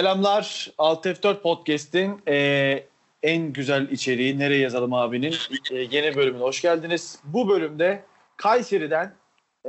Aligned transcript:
Selamlar. 0.00 0.70
Alt 0.78 1.06
F4 1.06 1.40
Podcast'in 1.40 2.22
e, 2.28 2.82
en 3.22 3.52
güzel 3.52 3.88
içeriği 3.90 4.38
Nereye 4.38 4.60
Yazalım 4.60 4.94
abinin 4.94 5.34
e, 5.70 5.76
yeni 5.76 6.16
bölümüne 6.16 6.42
hoş 6.42 6.62
geldiniz. 6.62 7.18
Bu 7.24 7.48
bölümde 7.48 8.02
Kayseri'den 8.36 9.14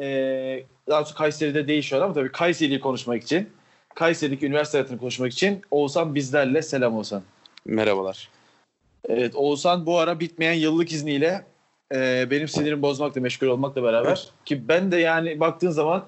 e, 0.02 0.06
daha 0.90 1.00
doğrusu 1.00 1.16
Kayseri'de 1.16 1.96
an 1.98 2.02
ama 2.02 2.14
tabii 2.14 2.32
Kayseri'yi 2.32 2.80
konuşmak 2.80 3.24
için 3.24 3.50
Kayseri'deki 3.96 4.46
üniversite 4.46 4.78
hayatını 4.78 5.00
konuşmak 5.00 5.34
için 5.34 5.62
Oğuzhan 5.72 6.16
bizlerle. 6.16 6.62
Selam 6.62 6.96
Oğuzhan. 6.96 7.24
Merhabalar. 7.66 8.30
Evet 9.10 9.36
Oğuzhan 9.36 9.86
bu 9.86 9.98
ara 9.98 10.20
bitmeyen 10.20 10.54
yıllık 10.54 10.92
izniyle 10.92 11.46
e, 11.96 12.28
benim 12.32 12.48
sinirimi 12.48 12.82
bozmakla 12.82 13.22
meşgul 13.22 13.48
olmakla 13.48 13.84
beraber 13.84 14.30
ki 14.46 14.68
ben 14.68 14.92
de 14.92 14.98
yani 14.98 15.40
baktığın 15.40 15.72
zaman 15.72 16.06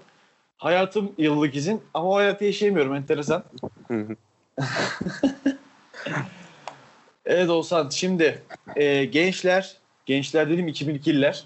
hayatım 0.64 1.12
yıllık 1.18 1.56
izin 1.56 1.82
ama 1.94 2.10
o 2.10 2.16
hayatı 2.16 2.46
yaşayamıyorum 2.46 2.96
enteresan. 2.96 3.44
evet 7.26 7.50
Oğuzhan 7.50 7.90
şimdi 7.90 8.44
e, 8.76 9.06
gençler 9.06 9.78
gençler 10.06 10.50
dedim 10.50 10.68
2002'liler 10.68 11.44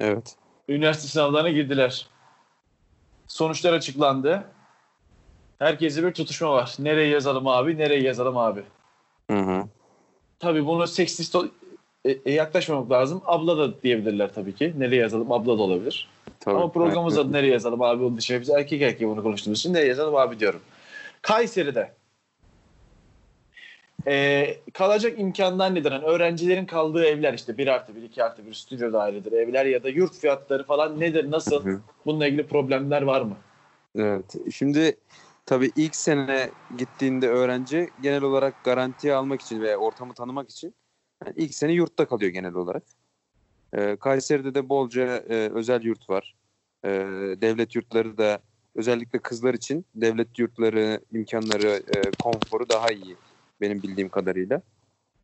evet. 0.00 0.36
üniversite 0.68 1.08
sınavlarına 1.08 1.50
girdiler. 1.50 2.06
Sonuçlar 3.26 3.72
açıklandı. 3.72 4.44
Herkese 5.58 6.04
bir 6.04 6.14
tutuşma 6.14 6.52
var. 6.52 6.74
Nereye 6.78 7.08
yazalım 7.08 7.46
abi, 7.46 7.78
nereye 7.78 8.02
yazalım 8.02 8.36
abi. 8.36 8.62
Hı 9.30 9.36
hı. 9.36 9.64
Tabii 10.38 10.66
bunu 10.66 10.86
seksist 10.86 11.36
e, 12.04 12.10
e, 12.10 12.32
yaklaşmamak 12.32 12.90
lazım. 12.90 13.22
Abla 13.24 13.58
da 13.58 13.82
diyebilirler 13.82 14.34
tabii 14.34 14.54
ki. 14.54 14.74
Nereye 14.78 14.96
yazalım? 14.96 15.32
Abla 15.32 15.58
da 15.58 15.62
olabilir. 15.62 16.08
Tabii. 16.40 16.56
Ama 16.56 16.72
programımız 16.72 17.18
adı 17.18 17.32
nereye 17.32 17.52
yazalım 17.52 17.82
abi 17.82 18.04
onun 18.04 18.16
dışında 18.16 18.40
biz 18.40 18.50
erkek 18.50 18.82
erkeğe 18.82 19.08
bunu 19.08 19.22
konuştuğumuz 19.22 19.58
için 19.58 19.74
nereye 19.74 19.88
yazalım 19.88 20.16
abi 20.16 20.40
diyorum. 20.40 20.60
Kayseri'de 21.22 21.92
ee, 24.06 24.56
kalacak 24.74 25.18
imkanlar 25.18 25.74
nedir? 25.74 25.92
Yani 25.92 26.04
öğrencilerin 26.04 26.66
kaldığı 26.66 27.04
evler 27.04 27.34
işte 27.34 27.58
1 27.58 27.66
artı 27.66 27.96
1, 27.96 28.02
2 28.02 28.24
artı 28.24 28.46
1 28.46 28.54
stüdyo 28.54 28.92
dairedir 28.92 29.32
evler 29.32 29.66
ya 29.66 29.82
da 29.82 29.88
yurt 29.88 30.14
fiyatları 30.14 30.64
falan 30.64 31.00
nedir? 31.00 31.30
Nasıl? 31.30 31.64
Bununla 32.06 32.26
ilgili 32.26 32.46
problemler 32.46 33.02
var 33.02 33.20
mı? 33.20 33.36
Evet. 33.96 34.34
Şimdi 34.52 34.96
tabii 35.46 35.70
ilk 35.76 35.96
sene 35.96 36.50
gittiğinde 36.78 37.28
öğrenci 37.28 37.90
genel 38.02 38.22
olarak 38.22 38.64
garantiye 38.64 39.14
almak 39.14 39.40
için 39.40 39.60
veya 39.60 39.76
ortamı 39.76 40.14
tanımak 40.14 40.50
için 40.50 40.74
yani 41.26 41.34
ilk 41.36 41.54
sene 41.54 41.72
yurtta 41.72 42.06
kalıyor 42.06 42.30
genel 42.32 42.54
olarak. 42.54 42.82
Ee, 43.74 43.96
Kayseri'de 43.96 44.54
de 44.54 44.68
bolca 44.68 45.16
e, 45.16 45.50
özel 45.54 45.82
yurt 45.82 46.10
var. 46.10 46.34
Ee, 46.84 46.88
devlet 47.40 47.74
yurtları 47.76 48.18
da 48.18 48.42
özellikle 48.74 49.18
kızlar 49.18 49.54
için 49.54 49.86
devlet 49.94 50.38
yurtları 50.38 51.00
imkanları, 51.12 51.82
e, 51.94 52.12
konforu 52.18 52.68
daha 52.68 52.90
iyi 52.90 53.16
benim 53.60 53.82
bildiğim 53.82 54.08
kadarıyla. 54.08 54.62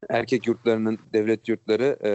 Erkek 0.08 0.46
yurtlarının 0.46 0.98
devlet 1.12 1.48
yurtları 1.48 1.98
e, 2.04 2.10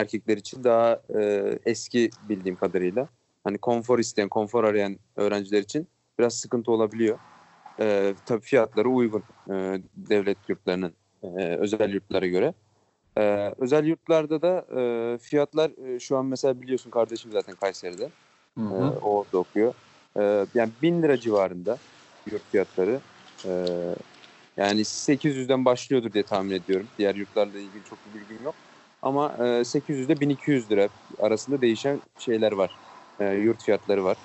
erkekler 0.00 0.36
için 0.36 0.64
daha 0.64 1.02
e, 1.18 1.44
eski 1.64 2.10
bildiğim 2.28 2.56
kadarıyla. 2.56 3.08
Hani 3.44 3.58
konfor 3.58 3.98
isteyen, 3.98 4.28
konfor 4.28 4.64
arayan 4.64 4.96
öğrenciler 5.16 5.62
için 5.62 5.88
biraz 6.18 6.34
sıkıntı 6.34 6.72
olabiliyor. 6.72 7.18
E, 7.80 8.14
tabii 8.26 8.40
fiyatları 8.40 8.88
uygun 8.88 9.22
e, 9.50 9.82
devlet 9.96 10.48
yurtlarının 10.48 10.94
e, 11.22 11.56
özel 11.56 11.94
yurtlara 11.94 12.26
göre. 12.26 12.54
E, 13.18 13.54
özel 13.58 13.84
yurtlarda 13.86 14.42
da 14.42 14.66
e, 15.14 15.18
fiyatlar 15.18 15.70
e, 15.94 15.98
şu 16.00 16.16
an 16.16 16.26
mesela 16.26 16.60
biliyorsun 16.62 16.90
kardeşim 16.90 17.32
zaten 17.32 17.56
Kayseri'de. 17.56 18.12
Hı 18.58 18.60
Ee, 18.70 18.74
hı. 18.74 18.98
o 19.02 19.16
orada 19.18 19.38
okuyor. 19.38 19.74
Ee, 20.20 20.46
yani 20.54 20.82
1000 20.82 21.02
lira 21.02 21.20
civarında 21.20 21.80
yurt 22.26 22.50
fiyatları. 22.50 23.02
Ee, 23.46 23.50
yani 24.56 24.84
800'den 24.84 25.64
başlıyordur 25.64 26.12
diye 26.12 26.24
tahmin 26.24 26.50
ediyorum. 26.50 26.90
Diğer 26.98 27.14
yurtlarla 27.14 27.58
ilgili 27.58 27.84
çok 27.84 28.06
bir 28.06 28.14
bilgim 28.14 28.42
yok. 28.44 28.56
Ama 29.02 29.46
e, 29.60 29.64
800 29.64 30.06
ile 30.06 30.20
1200 30.20 30.70
lira 30.70 30.88
arasında 31.18 31.62
değişen 31.62 32.02
şeyler 32.16 32.52
var. 32.52 32.80
Ee, 33.18 33.24
yurt 33.34 33.62
fiyatları 33.64 34.04
var. 34.04 34.18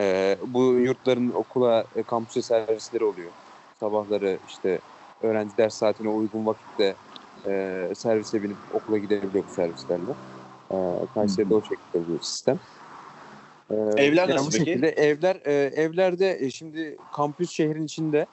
Ee, 0.00 0.38
bu 0.42 0.78
yurtların 0.78 1.30
okula, 1.30 1.86
e, 1.94 2.02
kampüse 2.04 2.42
servisleri 2.42 3.04
oluyor. 3.04 3.34
Sabahları 3.74 4.40
işte 4.44 4.82
öğrenci 5.20 5.56
ders 5.56 5.74
saatine 5.76 6.08
uygun 6.08 6.46
vakitte 6.46 6.98
e, 7.46 7.92
servise 7.94 8.42
binip 8.42 8.56
okula 8.74 8.98
gidebiliyor 8.98 9.44
bu 9.50 9.54
servislerle. 9.54 10.14
Ee, 10.70 10.76
Kayseri'de 11.14 11.54
o 11.54 11.62
şekilde 11.62 12.14
bir 12.14 12.20
sistem. 12.22 12.58
Ee, 13.70 13.74
Evler 13.74 14.28
yani 14.28 14.34
nasıl 14.34 14.46
bu 14.46 14.50
peki? 14.50 14.64
şekilde 14.64 14.88
evler 14.88 15.40
e, 15.44 15.52
evlerde 15.52 16.38
e, 16.40 16.50
şimdi 16.50 16.98
kampüs 17.12 17.50
şehrin 17.50 17.84
içinde 17.84 18.26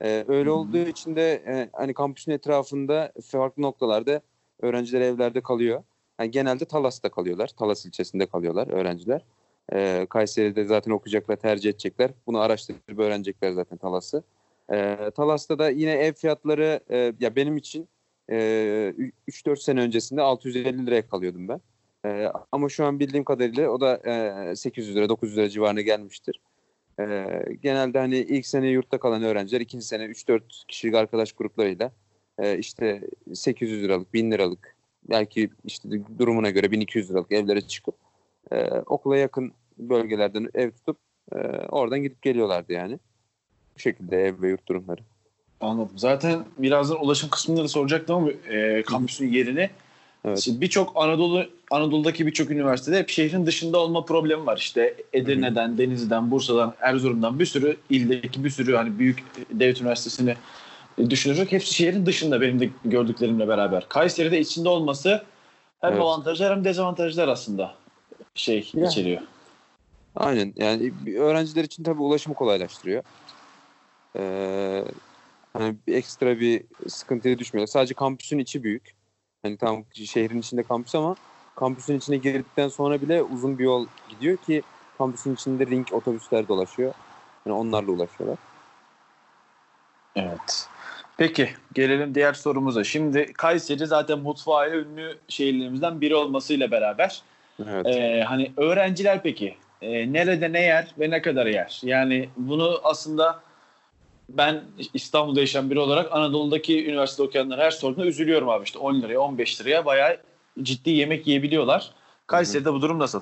e, 0.00 0.24
öyle 0.28 0.50
hı. 0.50 0.54
olduğu 0.54 0.78
için 0.78 1.16
de 1.16 1.32
e, 1.32 1.68
hani 1.72 1.94
kampüsün 1.94 2.32
etrafında 2.32 3.12
farklı 3.22 3.62
noktalarda 3.62 4.20
öğrenciler 4.60 5.00
evlerde 5.00 5.40
kalıyor. 5.40 5.82
Yani 6.20 6.30
genelde 6.30 6.64
Talas'ta 6.64 7.08
kalıyorlar. 7.08 7.48
Talas 7.48 7.86
ilçesinde 7.86 8.26
kalıyorlar 8.26 8.68
öğrenciler. 8.68 9.24
E, 9.72 10.06
Kayseri'de 10.10 10.64
zaten 10.64 10.92
okuyacaklar, 10.92 11.36
tercih 11.36 11.70
edecekler. 11.70 12.10
Bunu 12.26 12.40
araştırıp 12.40 12.98
öğrenecekler 12.98 13.52
zaten 13.52 13.78
Talas'ı. 13.78 14.22
E, 14.72 15.10
Talas'ta 15.16 15.58
da 15.58 15.70
yine 15.70 15.92
ev 15.92 16.12
fiyatları 16.12 16.80
e, 16.90 17.12
ya 17.20 17.36
benim 17.36 17.56
için 17.56 17.88
e, 18.30 18.94
3-4 19.28 19.56
sene 19.56 19.80
öncesinde 19.80 20.22
650 20.22 20.86
liraya 20.86 21.08
kalıyordum 21.08 21.48
ben. 21.48 21.60
Ee, 22.04 22.32
ama 22.52 22.68
şu 22.68 22.84
an 22.84 23.00
bildiğim 23.00 23.24
kadarıyla 23.24 23.70
o 23.70 23.80
da 23.80 23.96
e, 24.50 24.56
800 24.56 24.96
lira 24.96 25.08
900 25.08 25.36
lira 25.36 25.48
civarına 25.48 25.80
gelmiştir. 25.80 26.40
Ee, 27.00 27.26
genelde 27.62 27.98
hani 27.98 28.16
ilk 28.16 28.46
sene 28.46 28.68
yurtta 28.68 28.98
kalan 28.98 29.22
öğrenciler 29.22 29.60
ikinci 29.60 29.86
sene 29.86 30.04
3-4 30.04 30.66
kişilik 30.68 30.94
arkadaş 30.94 31.32
gruplarıyla 31.32 31.92
e, 32.38 32.58
işte 32.58 33.00
800 33.34 33.82
liralık 33.82 34.14
1000 34.14 34.30
liralık 34.30 34.76
belki 35.08 35.50
işte 35.64 35.88
durumuna 36.18 36.50
göre 36.50 36.70
1200 36.70 37.10
liralık 37.10 37.32
evlere 37.32 37.60
çıkıp 37.60 37.94
e, 38.52 38.64
okula 38.70 39.16
yakın 39.16 39.52
bölgelerden 39.78 40.48
ev 40.54 40.70
tutup 40.70 40.98
e, 41.32 41.38
oradan 41.68 42.02
gidip 42.02 42.22
geliyorlardı 42.22 42.72
yani. 42.72 42.98
Bu 43.76 43.78
şekilde 43.78 44.22
ev 44.22 44.42
ve 44.42 44.48
yurt 44.48 44.68
durumları. 44.68 45.00
Anladım. 45.60 45.98
Zaten 45.98 46.44
birazdan 46.58 47.04
ulaşım 47.04 47.30
kısmında 47.30 47.64
da 47.64 47.68
soracaktım 47.68 48.16
ama 48.16 48.30
e, 48.30 48.82
kampüsün 48.82 49.32
yerini. 49.32 49.70
Evet. 50.24 50.40
Şimdi 50.40 50.60
birçok 50.60 50.92
Anadolu 50.96 51.46
Anadolu'daki 51.70 52.26
birçok 52.26 52.50
üniversitede 52.50 52.98
hep 52.98 53.08
şehrin 53.08 53.46
dışında 53.46 53.78
olma 53.78 54.04
problemi 54.04 54.46
var. 54.46 54.56
İşte 54.56 54.94
Edirne'den, 55.12 55.78
Denizli'den, 55.78 56.30
Bursa'dan, 56.30 56.74
Erzurum'dan 56.80 57.38
bir 57.38 57.46
sürü 57.46 57.76
ildeki 57.90 58.44
bir 58.44 58.50
sürü 58.50 58.76
hani 58.76 58.98
büyük 58.98 59.24
devlet 59.50 59.80
üniversitesini 59.80 60.34
düşünürsek 61.10 61.52
hepsi 61.52 61.74
şehrin 61.74 62.06
dışında 62.06 62.40
benim 62.40 62.60
de 62.60 62.70
gördüklerimle 62.84 63.48
beraber. 63.48 63.88
Kayseri'de 63.88 64.40
içinde 64.40 64.68
olması 64.68 65.24
hem 65.80 65.92
Evet. 65.92 66.02
avantajlar 66.02 66.56
hem 66.56 66.64
dezavantajlar 66.64 67.28
aslında 67.28 67.74
şey 68.34 68.70
Ya. 68.74 68.88
içeriyor. 68.88 69.22
Aynen 70.16 70.52
yani 70.56 70.92
öğrenciler 71.18 71.64
için 71.64 71.82
tabii 71.84 72.02
ulaşımı 72.02 72.34
kolaylaştırıyor. 72.34 73.02
Ee, 74.18 74.84
hani 75.54 75.76
bir 75.86 75.94
ekstra 75.94 76.40
bir 76.40 76.62
sıkıntıya 76.88 77.38
düşmüyor. 77.38 77.66
Sadece 77.66 77.94
kampüsün 77.94 78.38
içi 78.38 78.64
büyük. 78.64 78.94
Hani 79.42 79.56
tam 79.56 79.84
şehrin 79.92 80.40
içinde 80.40 80.62
kampüs 80.62 80.94
ama 80.94 81.14
kampüsün 81.56 81.98
içine 81.98 82.16
girdikten 82.16 82.68
sonra 82.68 83.02
bile 83.02 83.22
uzun 83.22 83.58
bir 83.58 83.64
yol 83.64 83.86
gidiyor 84.08 84.36
ki 84.36 84.62
kampüsün 84.98 85.34
içinde 85.34 85.66
ring 85.66 85.92
otobüsler 85.92 86.48
dolaşıyor. 86.48 86.94
Yani 87.46 87.56
onlarla 87.56 87.92
ulaşıyorlar. 87.92 88.38
Evet. 90.16 90.68
Peki 91.16 91.50
gelelim 91.72 92.14
diğer 92.14 92.32
sorumuza. 92.32 92.84
Şimdi 92.84 93.32
Kayseri 93.32 93.86
zaten 93.86 94.18
mutfağıyla 94.18 94.76
ünlü 94.78 95.18
şehirlerimizden 95.28 96.00
biri 96.00 96.14
olmasıyla 96.14 96.70
beraber 96.70 97.22
Evet. 97.68 97.86
Ee, 97.86 98.24
hani 98.26 98.52
öğrenciler 98.56 99.22
peki 99.22 99.56
e, 99.82 100.12
nerede 100.12 100.52
ne 100.52 100.60
yer 100.60 100.94
ve 100.98 101.10
ne 101.10 101.22
kadar 101.22 101.46
yer? 101.46 101.80
Yani 101.84 102.28
bunu 102.36 102.80
aslında 102.84 103.40
ben 104.28 104.64
İstanbul'da 104.94 105.40
yaşayan 105.40 105.70
biri 105.70 105.78
olarak 105.78 106.12
Anadolu'daki 106.12 106.86
üniversite 106.86 107.22
okuyanlar 107.22 107.60
her 107.60 107.70
sorduğunda 107.70 108.06
üzülüyorum 108.06 108.48
abi 108.48 108.64
işte 108.64 108.78
10 108.78 109.02
liraya 109.02 109.20
15 109.20 109.60
liraya 109.60 109.84
bayağı 109.84 110.16
ciddi 110.62 110.90
yemek 110.90 111.26
yiyebiliyorlar. 111.26 111.90
Kayseri'de 112.26 112.72
bu 112.72 112.82
durum 112.82 112.98
nasıl? 112.98 113.20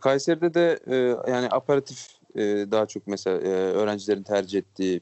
Kayseri'de 0.00 0.54
de 0.54 0.78
e, 0.86 0.96
yani 1.30 1.48
aperatif 1.50 2.08
e, 2.34 2.42
daha 2.70 2.86
çok 2.86 3.06
mesela 3.06 3.38
e, 3.38 3.48
öğrencilerin 3.50 4.22
tercih 4.22 4.58
ettiği 4.58 5.00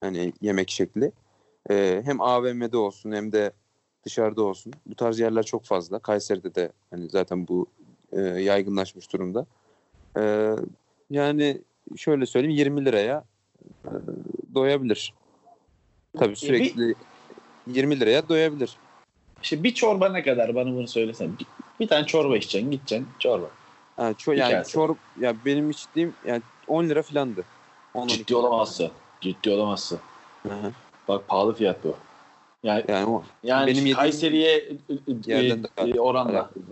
hani 0.00 0.32
yemek 0.40 0.70
şekli. 0.70 1.12
E, 1.70 2.02
hem 2.04 2.20
AVM'de 2.20 2.76
olsun 2.76 3.12
hem 3.12 3.32
de 3.32 3.52
dışarıda 4.04 4.42
olsun. 4.42 4.72
Bu 4.86 4.94
tarz 4.94 5.20
yerler 5.20 5.42
çok 5.42 5.64
fazla. 5.64 5.98
Kayseri'de 5.98 6.54
de 6.54 6.72
hani 6.90 7.08
zaten 7.08 7.48
bu 7.48 7.66
e, 8.12 8.20
yaygınlaşmış 8.20 9.12
durumda. 9.12 9.46
E, 10.18 10.54
yani 11.10 11.62
şöyle 11.96 12.26
söyleyeyim 12.26 12.56
20 12.56 12.84
liraya 12.84 13.24
e, 13.84 13.90
doyabilir. 14.54 15.14
Tabii 16.18 16.36
sürekli 16.36 16.94
20 17.66 18.00
liraya 18.00 18.28
doyabilir. 18.28 18.76
İşte 19.42 19.62
bir 19.62 19.74
çorba 19.74 20.08
ne 20.08 20.22
kadar 20.22 20.54
bana 20.54 20.72
bunu 20.72 20.88
söylesen. 20.88 21.30
Bir, 21.38 21.46
bir 21.80 21.88
tane 21.88 22.06
çorba 22.06 22.36
içeceksin 22.36 22.70
gideceksin 22.70 23.08
çorba. 23.18 23.50
Ha, 23.96 24.10
ço- 24.10 24.32
Bir 24.32 24.36
yani 24.36 24.52
kase. 24.52 24.70
çorba 24.72 24.94
ya 25.20 25.34
benim 25.44 25.70
içtiğim 25.70 26.14
yani 26.26 26.42
10 26.66 26.88
lira 26.88 27.02
filandı. 27.02 27.44
10 27.94 28.08
Ciddi 28.08 28.36
olamazsın. 28.36 28.90
Ciddi 29.20 29.50
olamazsın. 29.50 30.00
Bak 31.08 31.28
pahalı 31.28 31.54
fiyat 31.54 31.84
bu. 31.84 31.96
Yani 32.62 32.84
Yani 32.88 33.06
o 33.06 33.24
yani 33.42 33.66
Benim 33.66 33.94
Kayseri'ye 33.94 34.56
e, 34.56 34.72
yerden 35.26 35.64
de 35.64 35.68
e, 35.76 35.88
e, 35.88 36.00
oranla. 36.00 36.30
alakalı. 36.32 36.64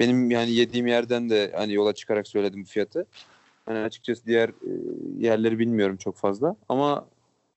Benim 0.00 0.30
yani 0.30 0.50
yediğim 0.50 0.86
yerden 0.86 1.30
de 1.30 1.52
hani 1.56 1.72
yola 1.72 1.94
çıkarak 1.94 2.28
söyledim 2.28 2.62
bu 2.62 2.66
fiyatı. 2.66 3.06
Hani 3.66 3.78
açıkçası 3.78 4.26
diğer 4.26 4.48
e, 4.48 4.70
yerleri 5.18 5.58
bilmiyorum 5.58 5.96
çok 5.96 6.16
fazla 6.16 6.56
ama 6.68 7.06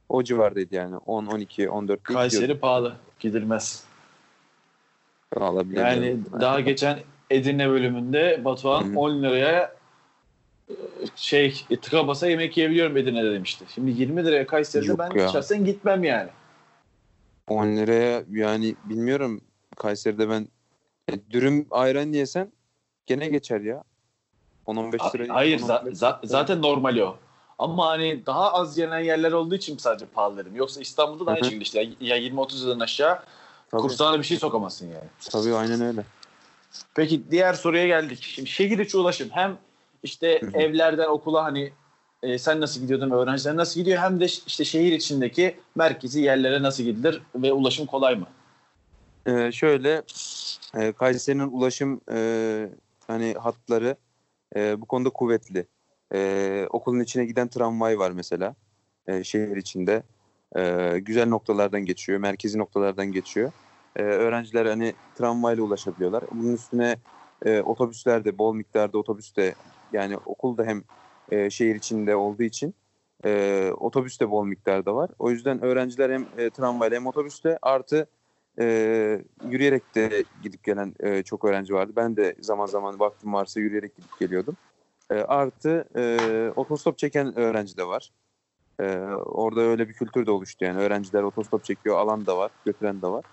o 0.09 0.24
civardaydı 0.24 0.75
yani 0.75 0.98
10 0.98 1.25
12 1.25 1.69
14 1.69 2.07
değil 2.09 2.19
Kayseri 2.19 2.59
pahalı. 2.59 2.95
Gidilmez. 3.19 3.83
Vallahi 5.36 5.75
Yani 5.75 6.18
daha 6.42 6.59
geçen 6.59 7.00
Edirne 7.30 7.69
bölümünde 7.69 8.42
Batuhan 8.45 8.83
Hı 8.83 8.94
hı. 8.94 9.00
10 9.00 9.24
liraya 9.24 9.75
e, 10.69 10.74
şey 11.15 11.63
e, 11.69 11.80
tıka 11.80 12.07
basa 12.07 12.27
yemek 12.27 12.57
yiyebiliyorum 12.57 12.98
Edirne'de 12.98 13.33
demişti. 13.33 13.65
Şimdi 13.75 14.01
20 14.01 14.25
liraya 14.25 14.48
Kayseri'de 14.48 14.88
Yok 14.88 15.00
ben 15.00 15.19
ya. 15.19 15.27
şahsen 15.27 15.65
gitmem 15.65 16.03
yani. 16.03 16.30
10 17.48 17.68
liraya 17.68 18.24
yani 18.31 18.75
bilmiyorum 18.86 19.42
Kayseri'de 19.75 20.30
ben 20.30 20.48
e, 21.12 21.13
dürüm 21.31 21.68
ayran 21.71 22.12
yesen 22.13 22.51
gene 23.06 23.27
geçer 23.27 23.62
ya. 23.62 23.83
10-15 24.67 25.15
lira. 25.15 25.35
Hayır 25.35 25.59
10-15 25.59 25.65
za- 25.65 25.91
za- 25.91 26.27
zaten 26.27 26.61
normali 26.61 27.03
o. 27.03 27.17
Ama 27.59 27.87
hani 27.87 28.25
daha 28.25 28.53
az 28.53 28.77
yenen 28.77 28.99
yerler 28.99 29.31
olduğu 29.31 29.55
için 29.55 29.77
sadece 29.77 30.05
pahalı 30.05 30.37
dedim. 30.37 30.55
Yoksa 30.55 30.81
İstanbul'da 30.81 31.25
da 31.25 31.31
aynı 31.31 31.43
şekilde 31.45 31.61
işte 31.63 31.89
ya 31.99 32.17
20-30 32.17 32.65
liradan 32.65 32.79
aşağı 32.79 33.19
Tabii, 33.71 33.81
kursağına 33.81 34.19
bir 34.19 34.23
şey 34.23 34.37
sokamazsın 34.37 34.85
yani. 34.87 35.07
tabii 35.31 35.55
aynen 35.55 35.81
öyle. 35.81 36.03
Peki 36.95 37.31
diğer 37.31 37.53
soruya 37.53 37.87
geldik. 37.87 38.23
Şimdi 38.23 38.49
şehir 38.49 38.79
içi 38.79 38.97
ulaşım 38.97 39.29
hem 39.31 39.57
işte 40.03 40.39
Hı 40.41 40.45
hı. 40.45 40.57
evlerden 40.57 41.07
okula 41.07 41.43
hani 41.43 41.71
e, 42.23 42.37
sen 42.37 42.61
nasıl 42.61 42.81
gidiyordun 42.81 43.11
öğrenciler 43.11 43.55
nasıl 43.55 43.79
gidiyor 43.79 43.97
hem 44.01 44.19
de 44.19 44.25
işte 44.25 44.65
şehir 44.65 44.91
içindeki 44.91 45.59
merkezi 45.75 46.21
yerlere 46.21 46.61
nasıl 46.61 46.83
gidilir 46.83 47.21
ve 47.35 47.53
ulaşım 47.53 47.85
kolay 47.85 48.15
mı? 48.15 48.27
Ee, 49.27 49.51
şöyle 49.51 50.03
e, 50.75 50.91
Kayseri'nin 50.91 51.47
ulaşım 51.51 52.01
e, 52.11 52.69
hani 53.07 53.33
hatları 53.33 53.95
e, 54.55 54.81
bu 54.81 54.85
konuda 54.85 55.09
kuvvetli. 55.09 55.67
E, 56.13 56.67
okulun 56.69 56.99
içine 56.99 57.25
giden 57.25 57.47
tramvay 57.47 57.99
var 57.99 58.11
mesela 58.11 58.55
e, 59.07 59.23
şehir 59.23 59.57
içinde. 59.57 60.03
E, 60.55 60.94
güzel 60.99 61.27
noktalardan 61.27 61.85
geçiyor, 61.85 62.19
merkezi 62.19 62.57
noktalardan 62.57 63.11
geçiyor. 63.11 63.51
E, 63.95 64.01
öğrenciler 64.03 64.65
hani 64.65 64.94
tramvayla 65.15 65.63
ulaşabiliyorlar. 65.63 66.23
Bunun 66.31 66.53
üstüne 66.53 66.95
e, 67.45 67.61
otobüsler 67.61 68.25
de 68.25 68.38
bol 68.38 68.53
miktarda 68.53 68.97
otobüs 68.97 69.35
de 69.35 69.55
yani 69.94 70.17
okul 70.17 70.57
da 70.57 70.65
hem 70.65 70.83
e, 71.31 71.50
şehir 71.50 71.75
içinde 71.75 72.15
olduğu 72.15 72.43
için 72.43 72.73
e, 73.25 73.71
otobüs 73.77 74.19
de 74.19 74.31
bol 74.31 74.45
miktarda 74.45 74.95
var. 74.95 75.09
O 75.19 75.31
yüzden 75.31 75.61
öğrenciler 75.63 76.09
hem 76.09 76.25
e, 76.38 76.50
tramvayla 76.50 76.97
hem 76.97 77.07
otobüste 77.07 77.57
artı 77.61 78.07
e, 78.59 78.65
yürüyerek 79.50 79.95
de 79.95 80.24
gidip 80.44 80.63
gelen 80.63 80.95
e, 81.00 81.24
çok 81.24 81.45
öğrenci 81.45 81.74
vardı. 81.74 81.94
Ben 81.95 82.18
de 82.18 82.36
zaman 82.42 82.65
zaman 82.65 83.00
vaktim 83.00 83.33
varsa 83.33 83.59
yürüyerek 83.59 83.95
gidip 83.95 84.19
geliyordum. 84.19 84.57
E, 85.12 85.15
artı 85.15 85.86
e, 85.95 86.51
otostop 86.56 86.98
çeken 86.98 87.39
öğrenci 87.39 87.77
de 87.77 87.88
var. 87.88 88.12
E, 88.80 88.98
orada 89.25 89.62
öyle 89.62 89.89
bir 89.89 89.94
kültür 89.94 90.25
de 90.25 90.31
oluştu 90.31 90.65
yani. 90.65 90.80
Öğrenciler 90.80 91.24
otostop 91.24 91.63
çekiyor, 91.63 91.98
alan 91.98 92.25
da 92.25 92.38
var, 92.38 92.51
götüren 92.65 93.01
de 93.01 93.07
var. 93.07 93.25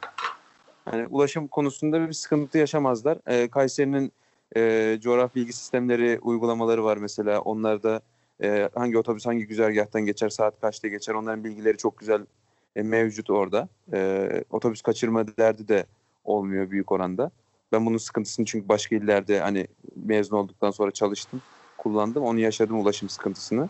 Yani 0.93 1.07
ulaşım 1.07 1.49
konusunda 1.49 2.09
bir 2.09 2.13
sıkıntı 2.13 2.59
yaşamazlar. 2.59 3.19
E, 3.27 3.49
Kayseri'nin 3.49 4.13
e, 4.57 4.97
coğrafi 5.01 5.35
bilgi 5.35 5.53
sistemleri 5.53 6.19
uygulamaları 6.23 6.85
var 6.85 6.97
mesela. 6.97 7.41
Onlarda 7.41 8.01
e, 8.43 8.69
hangi 8.75 8.99
otobüs 8.99 9.27
hangi 9.27 9.47
güzergahtan 9.47 10.03
geçer, 10.03 10.29
saat 10.29 10.61
kaçta 10.61 10.89
geçer 10.89 11.15
onların 11.15 11.45
bilgileri 11.45 11.77
çok 11.77 11.99
güzel 11.99 12.27
e, 12.77 12.83
mevcut 12.83 13.31
orada. 13.31 13.69
E, 13.93 14.29
otobüs 14.51 14.83
kaçırma 14.83 15.27
derdi 15.29 15.69
de 15.69 15.87
olmuyor 16.25 16.71
büyük 16.71 16.93
oranda. 16.93 17.31
Ben 17.73 17.87
bunun 17.87 17.97
sıkıntısını 17.97 18.47
çünkü 18.47 18.69
başka 18.69 18.97
illerde 18.97 19.41
hani 19.41 19.67
mezun 19.97 20.37
olduktan 20.37 20.71
sonra 20.71 20.91
çalıştım, 20.91 21.43
kullandım. 21.79 22.23
Onu 22.23 22.41
yaşadım 22.41 22.81
ulaşım 22.81 23.09
sıkıntısını. 23.09 23.69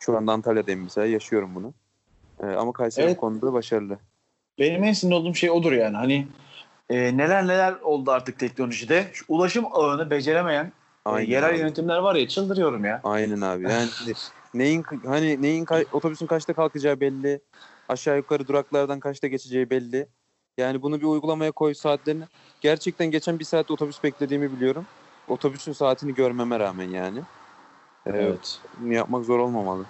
Şu 0.00 0.16
anda 0.16 0.32
Antalya'dayım 0.32 0.82
mesela 0.82 1.06
yaşıyorum 1.06 1.54
bunu. 1.54 1.74
E, 2.42 2.46
ama 2.46 2.72
Kayseri 2.72 3.06
Evet. 3.06 3.16
konuda 3.16 3.52
başarılı. 3.52 3.98
Benim 4.58 4.84
en 4.84 4.92
sinir 4.92 5.14
olduğum 5.14 5.34
şey 5.34 5.50
odur 5.50 5.72
yani. 5.72 5.96
Hani 5.96 6.26
e, 6.90 7.16
neler 7.16 7.46
neler 7.46 7.72
oldu 7.72 8.10
artık 8.10 8.38
teknolojide. 8.38 9.06
Şu 9.12 9.24
ulaşım 9.28 9.64
ağını 9.72 10.10
beceremeyen 10.10 10.72
e, 11.16 11.22
yerel 11.22 11.50
abi. 11.50 11.58
yönetimler 11.58 11.98
var 11.98 12.14
ya 12.14 12.28
çıldırıyorum 12.28 12.84
ya. 12.84 13.00
Aynen 13.04 13.40
abi. 13.40 13.62
Yani 13.64 13.88
neyin 14.54 14.84
hani 15.06 15.42
neyin 15.42 15.66
otobüsün 15.92 16.26
kaçta 16.26 16.54
kalkacağı 16.54 17.00
belli. 17.00 17.40
Aşağı 17.88 18.16
yukarı 18.16 18.48
duraklardan 18.48 19.00
kaçta 19.00 19.26
geçeceği 19.26 19.70
belli. 19.70 20.08
Yani 20.58 20.82
bunu 20.82 21.00
bir 21.00 21.06
uygulamaya 21.06 21.52
koy 21.52 21.74
saatlerini. 21.74 22.24
Gerçekten 22.60 23.10
geçen 23.10 23.38
bir 23.38 23.44
saat 23.44 23.70
otobüs 23.70 24.02
beklediğimi 24.02 24.52
biliyorum. 24.52 24.86
Otobüsün 25.28 25.72
saatini 25.72 26.14
görmeme 26.14 26.58
rağmen 26.58 26.88
yani. 26.88 27.20
Ee, 28.06 28.32
Bunu 28.80 28.92
yapmak 28.92 29.24
zor 29.24 29.38
olmamalı. 29.38 29.84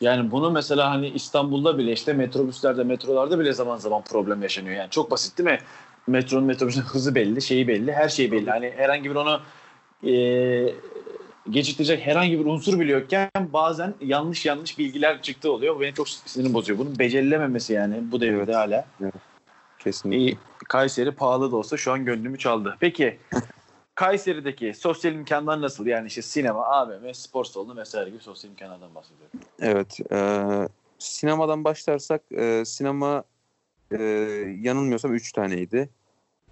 Yani 0.00 0.30
bunu 0.30 0.50
mesela 0.50 0.90
hani 0.90 1.08
İstanbul'da 1.08 1.78
bile 1.78 1.92
işte 1.92 2.12
metrobüslerde, 2.12 2.84
metrolarda 2.84 3.38
bile 3.38 3.52
zaman 3.52 3.76
zaman 3.76 4.02
problem 4.02 4.42
yaşanıyor. 4.42 4.76
Yani 4.76 4.90
çok 4.90 5.10
basit 5.10 5.38
değil 5.38 5.48
mi? 5.48 5.58
Metronun 6.06 6.44
metrobüsün 6.44 6.80
hızı 6.82 7.14
belli, 7.14 7.42
şeyi 7.42 7.68
belli, 7.68 7.92
her 7.92 8.08
şey 8.08 8.32
belli. 8.32 8.50
Hani 8.50 8.72
herhangi 8.76 9.10
bir 9.10 9.14
onu 9.14 9.40
e, 10.06 10.12
geciktirecek 11.50 12.06
herhangi 12.06 12.38
bir 12.40 12.44
unsur 12.44 12.80
bile 12.80 12.92
yokken 12.92 13.30
bazen 13.52 13.94
yanlış 14.00 14.46
yanlış 14.46 14.78
bilgiler 14.78 15.22
çıktı 15.22 15.52
oluyor. 15.52 15.76
Bu 15.76 15.80
beni 15.80 15.94
çok 15.94 16.08
sinirim 16.08 16.54
bozuyor. 16.54 16.78
Bunun 16.78 16.98
becerilememesi 16.98 17.72
yani 17.72 17.94
bu 18.12 18.20
devirde 18.20 18.40
Evet. 18.42 18.54
hala. 18.54 18.84
Kesinlikle. 19.78 20.18
İyi, 20.20 20.38
Kayseri 20.68 21.12
pahalı 21.12 21.52
da 21.52 21.56
olsa 21.56 21.76
şu 21.76 21.92
an 21.92 22.04
gönlümü 22.04 22.38
çaldı. 22.38 22.76
Peki 22.80 23.18
Kayseri'deki 23.94 24.74
sosyal 24.74 25.14
imkanlar 25.14 25.60
nasıl? 25.60 25.86
Yani 25.86 26.06
işte 26.06 26.22
sinema, 26.22 26.64
AVM, 26.64 27.14
spor 27.14 27.44
salonu 27.44 27.76
vesaire 27.76 28.10
gibi 28.10 28.22
sosyal 28.22 28.50
imkanlardan 28.50 28.94
bahsediyorum. 28.94 29.40
Evet. 29.60 30.00
e, 30.12 30.68
sinemadan 30.98 31.64
başlarsak 31.64 32.22
e, 32.32 32.64
sinema 32.64 33.24
e, 33.90 34.02
yanılmıyorsam 34.60 35.14
3 35.14 35.32
taneydi. 35.32 35.90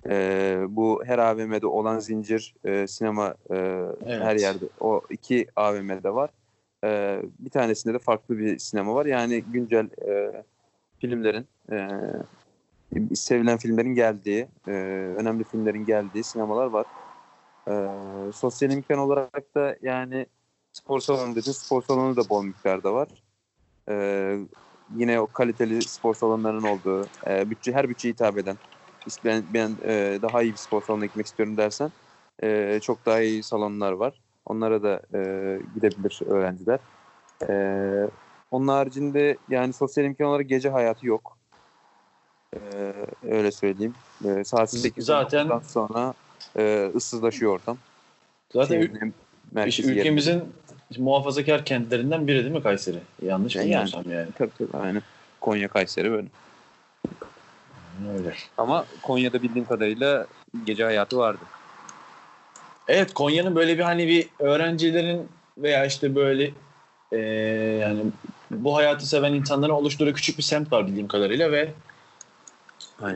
E, 0.09 0.57
bu 0.69 1.03
her 1.05 1.19
AVM'de 1.19 1.67
olan 1.67 1.99
zincir 1.99 2.55
e, 2.65 2.87
sinema 2.87 3.35
e, 3.51 3.57
Evet. 3.57 4.23
her 4.23 4.37
yerde. 4.37 4.65
O 4.81 5.03
iki 5.11 5.47
AVM'de 5.57 6.15
var. 6.15 6.31
E, 6.85 7.23
bir 7.39 7.51
tanesinde 7.51 7.95
de 7.95 7.99
farklı 7.99 8.39
bir 8.39 8.59
sinema 8.59 8.95
var. 8.95 9.07
Yani 9.07 9.43
güncel 9.43 9.89
e, 10.09 10.43
filmlerin 10.99 11.47
e, 11.73 11.89
sevilen 13.15 13.59
filmlerin 13.59 13.95
geldiği, 13.95 14.49
e, 14.69 14.73
önemli 15.17 15.45
filmlerin 15.45 15.85
geldiği 15.85 16.25
sinemalar 16.25 16.67
var. 16.67 16.87
E, 17.69 17.73
sosyal 18.33 18.71
imkan 18.73 18.99
olarak 18.99 19.55
da 19.55 19.77
yani 19.83 20.27
spor 20.73 21.01
salonu 21.01 21.37
dedin. 21.37 21.53
Spor 21.53 21.83
salonu 21.83 22.17
da 22.17 22.29
bol 22.29 22.45
miktarda 22.45 22.95
var. 22.95 23.09
Ee, 23.89 24.39
yine 24.97 25.21
o 25.21 25.27
kaliteli 25.27 25.83
spor 25.83 26.15
salonlarının 26.15 26.63
olduğu, 26.63 27.07
e, 27.27 27.51
bütçe 27.51 27.73
her 27.73 27.89
bütçeye 27.89 28.13
hitap 28.13 28.39
eden, 28.39 28.57
ben, 29.25 29.45
ben 29.55 29.77
e, 29.85 30.19
daha 30.23 30.43
iyi 30.43 30.53
bir 30.53 30.57
spor 30.59 30.83
salonuna 30.83 31.07
gitmek 31.07 31.27
istiyorum 31.27 31.57
dersen 31.57 31.91
e, 32.43 32.81
çok 32.83 33.07
daha 33.07 33.21
iyi 33.21 33.43
salonlar 33.43 33.93
var. 33.93 34.21
Onlara 34.47 34.83
da 34.83 35.03
e, 35.15 35.21
gidebilir 35.75 36.21
öğrenciler. 36.27 36.79
E, 37.49 37.55
onun 38.51 38.69
haricinde 38.69 39.37
yani 39.49 39.73
sosyal 39.73 40.05
imkan 40.07 40.27
olarak 40.27 40.49
gece 40.49 40.71
hayatı 40.71 41.07
yok. 41.07 41.39
E, 42.55 42.59
öyle 43.31 43.51
söyleyeyim. 43.53 43.95
E, 44.25 44.45
saat 44.45 44.75
8'den 44.75 45.03
Zaten- 45.03 45.59
sonra 45.59 46.15
e, 46.59 46.91
ıssızlaşıyor 46.95 47.53
ortam. 47.53 47.79
Zaten 48.53 48.81
ül- 48.83 48.91
Şehrin 49.71 49.89
yerinde. 49.89 50.01
ülkemizin 50.01 50.43
muhafazakar 50.99 51.65
kentlerinden 51.65 52.27
biri 52.27 52.45
değil 52.45 52.55
mi 52.55 52.63
Kayseri? 52.63 52.99
Yanlış 53.23 53.57
Yani- 53.57 53.65
bilmiyorsam 53.65 54.05
yani. 54.11 54.29
Tabii 54.39 54.51
tabii 54.59 54.77
aynen. 54.83 55.03
Konya 55.41 55.69
Kayseri 55.69 56.11
böyle. 56.11 56.29
Öyle. 58.09 58.35
Ama 58.59 58.87
Konya'da 59.03 59.43
bildiğim 59.43 59.67
kadarıyla 59.67 60.27
gece 60.67 60.85
hayatı 60.85 61.17
vardı. 61.19 61.41
Evet 62.89 63.15
Konya'nın 63.15 63.55
böyle 63.55 63.79
bir 63.79 63.83
hani 63.83 64.09
bir 64.09 64.29
öğrencilerin 64.39 65.29
veya 65.59 65.87
işte 65.87 66.15
böyle 66.15 66.51
e, 67.13 67.19
yani 67.81 68.01
bu 68.51 68.77
hayatı 68.77 69.07
seven 69.07 69.33
insanların 69.35 69.73
oluşturduğu 69.73 70.13
küçük 70.13 70.39
bir 70.39 70.43
semt 70.43 70.73
var 70.73 70.87
bildiğim 70.87 71.09
kadarıyla 71.09 71.53
ve 71.53 71.73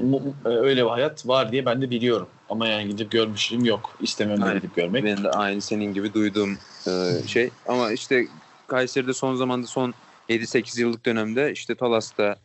mu- 0.01 0.35
e, 0.45 0.49
öyle 0.49 0.85
bir 0.85 0.91
hayat 0.91 1.29
var 1.29 1.53
diye 1.53 1.67
ben 1.67 1.83
de 1.83 1.91
biliyorum. 1.91 2.29
Ama 2.49 2.69
yani 2.69 2.89
gidip 2.89 3.11
görmüşlüğüm 3.11 3.65
yok. 3.65 3.97
İstemem 4.01 4.43
de 4.43 4.55
gidip 4.55 4.77
görmek. 4.77 5.05
Benim 5.05 5.25
de 5.25 5.31
aynı 5.31 5.61
senin 5.61 5.95
gibi 5.95 6.15
duyduğum 6.15 6.59
e, 6.87 6.93
şey. 7.29 7.51
Ama 7.69 7.93
işte 7.93 8.27
Kayseri'de 8.67 9.13
son 9.13 9.35
zamanda 9.35 9.67
son 9.67 9.95
7-8 10.29 10.81
yıllık 10.81 11.07
dönemde 11.07 11.53
işte 11.53 11.75
Talas'ta 11.75 12.37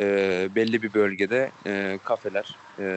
e, 0.00 0.48
belli 0.54 0.82
bir 0.82 0.94
bölgede 0.94 1.52
e, 1.66 1.98
kafeler 2.04 2.58
e, 2.78 2.88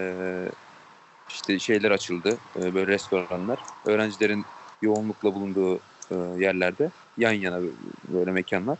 işte 1.30 1.60
şeyler 1.60 1.92
açıldı. 1.92 2.38
E, 2.56 2.74
böyle 2.74 2.92
restoranlar. 2.92 3.64
Öğrencilerin 3.86 4.46
yoğunlukla 4.82 5.34
bulunduğu 5.34 5.82
e, 6.12 6.16
yerlerde 6.44 6.92
yan 7.18 7.32
yana 7.34 7.62
böyle 8.08 8.32
mekanlar. 8.32 8.78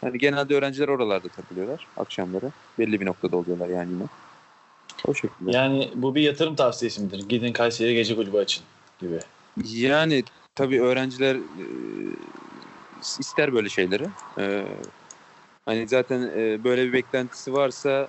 Hani 0.00 0.18
genelde 0.18 0.54
öğrenciler 0.54 0.88
oralarda 0.88 1.28
takılıyorlar 1.28 1.88
akşamları. 1.96 2.52
Belli 2.78 3.00
bir 3.00 3.06
noktada 3.06 3.36
oluyorlar 3.36 3.68
yani 3.68 3.92
yine. 3.92 4.04
O 5.06 5.14
şekilde. 5.14 5.50
Yani 5.50 5.92
bu 5.94 6.14
bir 6.14 6.22
yatırım 6.22 6.56
tavsiyesi 6.56 7.02
midir? 7.02 7.28
Gidin 7.28 7.52
Kayseri'ye 7.52 7.94
gece 7.94 8.16
kulübü 8.16 8.36
açın 8.36 8.64
gibi. 8.98 9.18
Yani 9.64 10.24
tabii 10.54 10.82
öğrenciler 10.82 11.36
e, 11.36 11.66
ister 13.00 13.52
böyle 13.52 13.68
şeyleri. 13.68 14.06
E, 14.38 14.64
hani 15.66 15.88
zaten 15.88 16.22
e, 16.22 16.64
böyle 16.64 16.86
bir 16.86 16.92
beklentisi 16.92 17.52
varsa 17.52 18.08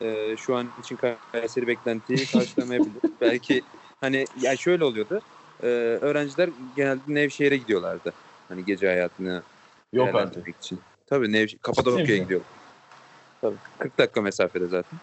e, 0.00 0.36
şu 0.36 0.56
an 0.56 0.72
için 0.78 0.96
Kayseri 1.32 1.66
beklentiyi 1.66 2.26
karşılamayabilir. 2.32 3.00
Belki 3.20 3.64
hani 4.00 4.24
ya 4.36 4.56
şöyle 4.56 4.84
oluyordu. 4.84 5.20
E, 5.62 5.66
öğrenciler 6.00 6.48
genelde 6.74 7.02
Nevşehir'e 7.06 7.56
gidiyorlardı. 7.56 8.14
Hani 8.48 8.64
gece 8.64 8.86
hayatını 8.86 9.42
Yok 9.92 10.14
artık. 10.14 10.48
için. 10.48 10.82
Tabii 11.06 11.32
Nevşehir, 11.32 11.62
Kapadokya'ya 11.62 12.22
gidiyor. 12.22 12.44
Tabii 13.42 13.58
40 13.78 13.98
dakika 13.98 14.22
mesafede 14.22 14.66
zaten. 14.66 15.00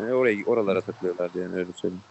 Yani 0.00 0.14
oraya 0.14 0.44
oralara 0.46 0.80
takılıyorlardı 0.80 1.38
yani 1.38 1.56
öyle 1.56 1.72
söyleyeyim. 1.72 2.04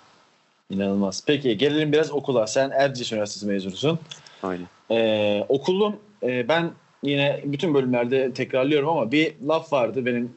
İnanılmaz. 0.70 1.24
Peki 1.28 1.58
gelelim 1.58 1.92
biraz 1.92 2.12
okula. 2.12 2.48
Sen 2.48 2.70
Erciyes 2.70 3.12
Üniversitesi 3.12 3.48
mezunusun. 3.48 4.00
Aynen. 4.44 4.68
Ee, 4.92 5.46
okulun 5.50 6.00
e, 6.24 6.48
ben 6.48 6.72
yine 7.03 7.41
bütün 7.45 7.74
bölümlerde 7.74 8.33
tekrarlıyorum 8.33 8.89
ama 8.89 9.12
bir 9.12 9.33
laf 9.48 9.74
vardı 9.74 10.05
benim 10.05 10.31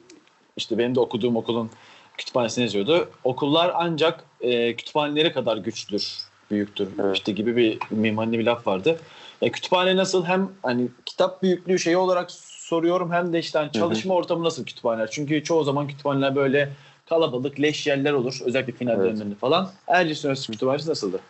işte 0.57 0.79
benim 0.79 0.95
de 0.95 1.01
okuduğum 1.01 1.37
okulun 1.37 1.71
kütüphanesine 2.19 2.65
yazıyordu. 2.65 3.09
Okullar 3.25 3.73
ancak 3.75 4.25
e, 4.41 4.77
kütüphaneleri 4.77 5.33
kadar 5.33 5.57
güçlüdür, 5.57 6.19
büyüktür 6.51 6.89
Evet. 7.03 7.17
işte 7.17 7.33
gibi 7.33 7.57
bir 7.57 7.79
mimanlı 7.91 8.33
bir 8.33 8.45
laf 8.45 8.67
vardı. 8.67 9.01
E, 9.43 9.51
kütüphane 9.51 9.97
nasıl 9.97 10.25
hem 10.25 10.51
hani 10.63 10.89
kitap 11.07 11.43
büyüklüğü 11.43 11.79
şeyi 11.79 11.97
olarak 11.97 12.31
soruyorum 12.31 13.13
hem 13.13 13.33
de 13.33 13.39
işte 13.39 13.59
hani 13.59 13.73
çalışma 13.73 14.15
ortamı 14.15 14.45
nasıl 14.45 14.65
kütüphaneler? 14.65 15.11
Çünkü 15.11 15.45
çoğu 15.45 15.65
zaman 15.65 15.89
kütüphaneler 15.89 16.37
böyle 16.37 16.73
kalabalık, 17.09 17.61
leş 17.61 17.87
yerler 17.87 18.13
olur. 18.13 18.39
Özellikle 18.45 18.73
final 18.73 18.95
Evet. 18.95 19.05
dönemlerinde 19.05 19.35
falan. 19.35 19.71
Erciyes 19.87 20.25
Üniversitesi 20.25 20.53
kütüphanesi 20.53 20.91
nasıldı? 20.91 21.21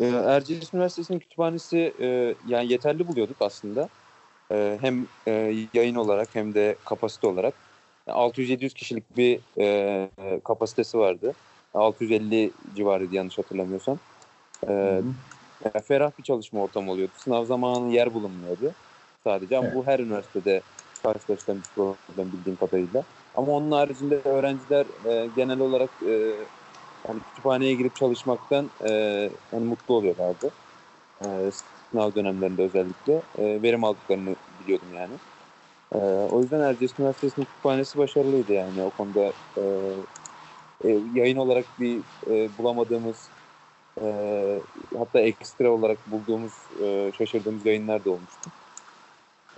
Ee, 0.00 0.04
Erciyes 0.06 0.74
Üniversitesi'nin 0.74 1.18
kütüphanesi 1.18 1.94
e, 2.00 2.34
yani 2.48 2.72
yeterli 2.72 3.08
buluyorduk 3.08 3.36
aslında. 3.40 3.88
E, 4.52 4.78
hem 4.80 5.08
e, 5.26 5.30
yayın 5.74 5.94
olarak 5.94 6.34
hem 6.34 6.54
de 6.54 6.78
kapasite 6.84 7.26
olarak. 7.26 7.54
600-700 8.06 8.74
kişilik 8.74 9.16
bir 9.16 9.40
e, 9.60 10.10
kapasitesi 10.44 10.98
vardı. 10.98 11.34
650 11.74 12.54
civarıydı 12.74 13.14
yanlış 13.14 13.38
hatırlamıyorsam. 13.38 13.98
E, 14.68 14.72
yani 15.64 15.84
ferah 15.88 16.12
bir 16.18 16.22
çalışma 16.22 16.62
ortamı 16.62 16.90
oluyordu. 16.90 17.12
Sınav 17.16 17.44
zamanı 17.44 17.92
yer 17.92 18.14
bulunmuyordu 18.14 18.74
sadece 19.24 19.58
ama 19.58 19.66
Evet. 19.66 19.76
bu 19.76 19.86
her 19.86 20.00
üniversitede 20.00 20.62
karşılaşılan 21.02 21.58
bir 21.58 21.68
problem 21.76 22.32
bildiğim 22.32 22.56
kadarıyla. 22.56 23.04
Ama 23.34 23.52
onun 23.52 23.70
haricinde 23.70 24.14
öğrenciler 24.24 24.86
e, 25.10 25.28
genel 25.28 25.60
olarak 25.60 25.90
e, 26.02 26.12
yani 27.08 27.20
kütüphaneye 27.28 27.74
girip 27.74 27.96
çalışmaktan 27.96 28.70
e, 28.80 28.90
yani 29.52 29.64
mutlu 29.64 29.94
oluyorlardı. 29.94 30.50
E, 31.24 31.50
sınav 31.92 32.14
dönemlerinde 32.14 32.62
özellikle 32.62 33.22
e, 33.38 33.62
verim 33.62 33.84
aldıklarını 33.84 34.34
biliyordum 34.64 34.88
yani. 34.96 35.14
E, 35.94 35.98
o 36.32 36.40
yüzden 36.40 36.60
Erciyes 36.60 36.98
Üniversitesi'nin 36.98 37.44
kütüphanesi 37.44 37.98
başarılıydı 37.98 38.52
yani 38.52 38.82
o 38.82 38.90
konuda 38.90 39.32
e, 39.56 39.62
e, 40.84 40.98
yayın 41.14 41.36
olarak 41.36 41.64
bir 41.80 42.00
e, 42.30 42.48
bulamadığımız 42.58 43.28
e, 44.02 44.58
hatta 44.98 45.20
ekstra 45.20 45.70
olarak 45.70 45.98
bulduğumuz 46.06 46.52
e, 46.82 47.12
şaşırdığımız 47.18 47.66
yayınlar 47.66 48.04
da 48.04 48.10
olmuştu. 48.10 48.50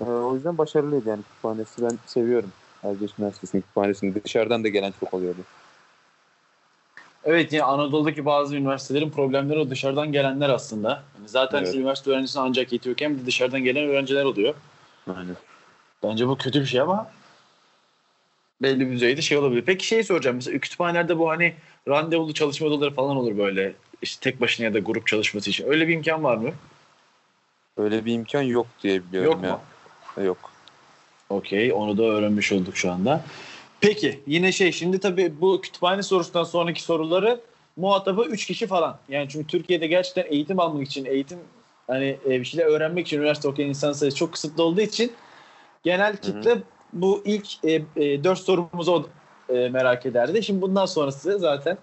E, 0.00 0.04
o 0.04 0.34
yüzden 0.34 0.58
başarılıydı 0.58 1.08
yani 1.08 1.22
kütüphanesi 1.22 1.82
ben 1.82 1.98
seviyorum. 2.06 2.52
Erciyes 2.84 3.18
Üniversitesi'nin 3.18 3.62
kütüphanesini 3.62 4.24
dışarıdan 4.24 4.64
da 4.64 4.68
gelen 4.68 4.92
çok 5.00 5.14
oluyordu. 5.14 5.40
Evet 7.24 7.52
yani 7.52 7.64
Anadolu'daki 7.64 8.24
bazı 8.24 8.56
üniversitelerin 8.56 9.10
problemleri 9.10 9.58
o 9.58 9.70
dışarıdan 9.70 10.12
gelenler 10.12 10.48
aslında. 10.48 11.02
Yani 11.24 11.30
zaten 11.30 11.64
Evet. 11.64 11.74
üniversite 11.74 12.10
öğrencisine 12.10 12.42
ancak 12.42 12.72
yetiyorken 12.72 13.14
bir 13.16 13.22
de 13.22 13.26
dışarıdan 13.26 13.64
gelen 13.64 13.88
öğrenciler 13.88 14.24
oluyor. 14.24 14.54
Aynen. 15.16 15.36
Bence 16.02 16.28
bu 16.28 16.36
kötü 16.38 16.60
bir 16.60 16.66
şey 16.66 16.80
ama 16.80 17.10
belli 18.62 18.80
bir 18.86 18.92
düzeyde 18.92 19.22
şey 19.22 19.38
olabilir. 19.38 19.62
Peki 19.66 19.86
şey 19.86 20.02
soracağım. 20.04 20.36
Mesela 20.36 20.58
kütüphanelerde 20.58 21.18
bu 21.18 21.30
hani 21.30 21.54
randevulu 21.88 22.34
çalışma 22.34 22.66
odaları 22.68 22.94
falan 22.94 23.16
olur 23.16 23.38
böyle. 23.38 23.72
İşte 24.02 24.30
tek 24.30 24.40
başına 24.40 24.64
ya 24.66 24.74
da 24.74 24.78
grup 24.78 25.06
çalışması 25.06 25.50
için. 25.50 25.68
Öyle 25.68 25.88
bir 25.88 25.94
imkan 25.94 26.24
var 26.24 26.36
mı? 26.36 26.50
Öyle 27.76 28.04
bir 28.04 28.12
imkan 28.12 28.42
yok 28.42 28.66
diye 28.82 29.02
biliyorum 29.04 29.32
Yok 29.32 29.44
ya. 29.44 29.60
mu? 30.16 30.24
Yok. 30.24 30.50
Okey. 31.30 31.72
Onu 31.72 31.98
da 31.98 32.02
öğrenmiş 32.02 32.52
olduk 32.52 32.76
şu 32.76 32.92
anda. 32.92 33.24
Peki 33.80 34.20
yine 34.26 34.52
şey 34.52 34.72
şimdi 34.72 35.00
tabii 35.00 35.32
bu 35.40 35.60
kütüphane 35.60 36.02
sorusundan 36.02 36.44
sonraki 36.44 36.82
soruları 36.82 37.40
muhatabı 37.76 38.22
3 38.22 38.46
kişi 38.46 38.66
falan. 38.66 38.98
Yani 39.08 39.28
çünkü 39.28 39.46
Türkiye'de 39.46 39.86
gerçekten 39.86 40.24
eğitim 40.28 40.60
almak 40.60 40.86
için, 40.86 41.04
eğitim 41.04 41.38
hani 41.86 42.18
e, 42.26 42.30
bir 42.30 42.44
şeyler 42.44 42.66
öğrenmek 42.66 43.06
için 43.06 43.18
üniversite 43.18 43.48
okuyan 43.48 43.68
insan 43.68 43.92
sayısı 43.92 44.18
çok 44.18 44.32
kısıtlı 44.32 44.62
olduğu 44.62 44.80
için 44.80 45.12
genel 45.82 46.16
kitle 46.16 46.58
bu 46.92 47.22
ilk 47.24 47.64
e, 47.64 47.82
e, 47.96 48.24
4 48.24 48.38
sorumuzu 48.38 49.08
e, 49.48 49.68
merak 49.68 50.06
ederdi. 50.06 50.42
Şimdi 50.42 50.62
bundan 50.62 50.86
sonrası 50.86 51.38
zaten 51.38 51.78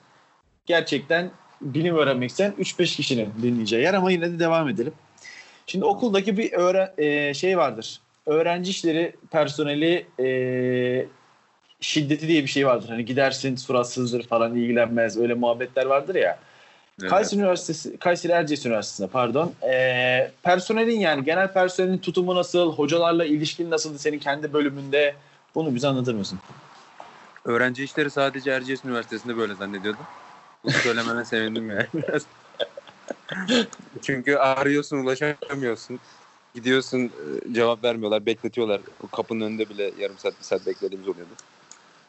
gerçekten 0.65 1.31
bilim 1.61 1.95
öğrenmek 1.95 2.29
isteyen 2.29 2.53
3-5 2.59 2.95
kişinin 2.95 3.29
dinleyeceği 3.41 3.83
yer 3.83 3.93
ama 3.93 4.11
yine 4.11 4.31
de 4.31 4.39
devam 4.39 4.69
edelim. 4.69 4.93
Şimdi 5.67 5.85
okuldaki 5.85 6.37
bir 6.37 6.53
öğren 6.53 6.93
e, 6.97 7.33
şey 7.33 7.57
vardır. 7.57 7.99
Öğrenci 8.25 8.71
işleri 8.71 9.15
personeli 9.31 10.07
e, 10.19 11.05
şiddeti 11.81 12.27
diye 12.27 12.43
bir 12.43 12.47
şey 12.47 12.67
vardır. 12.67 12.89
Hani 12.89 13.05
gidersin 13.05 13.55
suratsızdır 13.55 14.23
falan 14.23 14.55
ilgilenmez 14.55 15.17
öyle 15.17 15.33
muhabbetler 15.33 15.85
vardır 15.85 16.15
ya. 16.15 16.39
Kayseri 17.09 17.39
Üniversitesi, 17.39 17.97
Kayseri 17.97 18.31
Erciyes 18.31 18.65
Üniversitesi'nde 18.65 19.07
pardon. 19.07 19.53
E, 19.63 20.31
personelin 20.43 20.99
yani 20.99 21.23
genel 21.23 21.53
personelin 21.53 21.97
tutumu 21.97 22.35
nasıl, 22.35 22.73
hocalarla 22.73 23.25
ilişkin 23.25 23.71
nasıldı 23.71 23.99
senin 23.99 24.19
kendi 24.19 24.53
bölümünde? 24.53 25.15
Bunu 25.55 25.75
bize 25.75 25.87
anlatır 25.87 26.13
mısın? 26.13 26.39
Öğrenci 27.45 27.83
işleri 27.83 28.09
sadece 28.09 28.51
Erciyes 28.51 28.85
Üniversitesi'nde 28.85 29.37
böyle 29.37 29.55
zannediyordum. 29.55 30.05
Bunu 30.63 30.71
söylemene 30.71 31.25
sevindim 31.25 31.69
yani 31.69 31.85
biraz. 31.93 32.25
Çünkü 34.01 34.35
arıyorsun 34.35 34.97
ulaşamıyorsun. 34.97 35.99
Gidiyorsun 36.55 36.99
e, 36.99 37.53
cevap 37.53 37.83
vermiyorlar, 37.83 38.25
bekletiyorlar. 38.25 38.81
O 39.03 39.07
kapının 39.07 39.41
önünde 39.41 39.69
bile 39.69 39.91
yarım 39.99 40.17
saat, 40.17 40.39
bir 40.39 40.43
saat 40.43 40.65
beklediğimiz 40.65 41.07
oluyordu. 41.07 41.31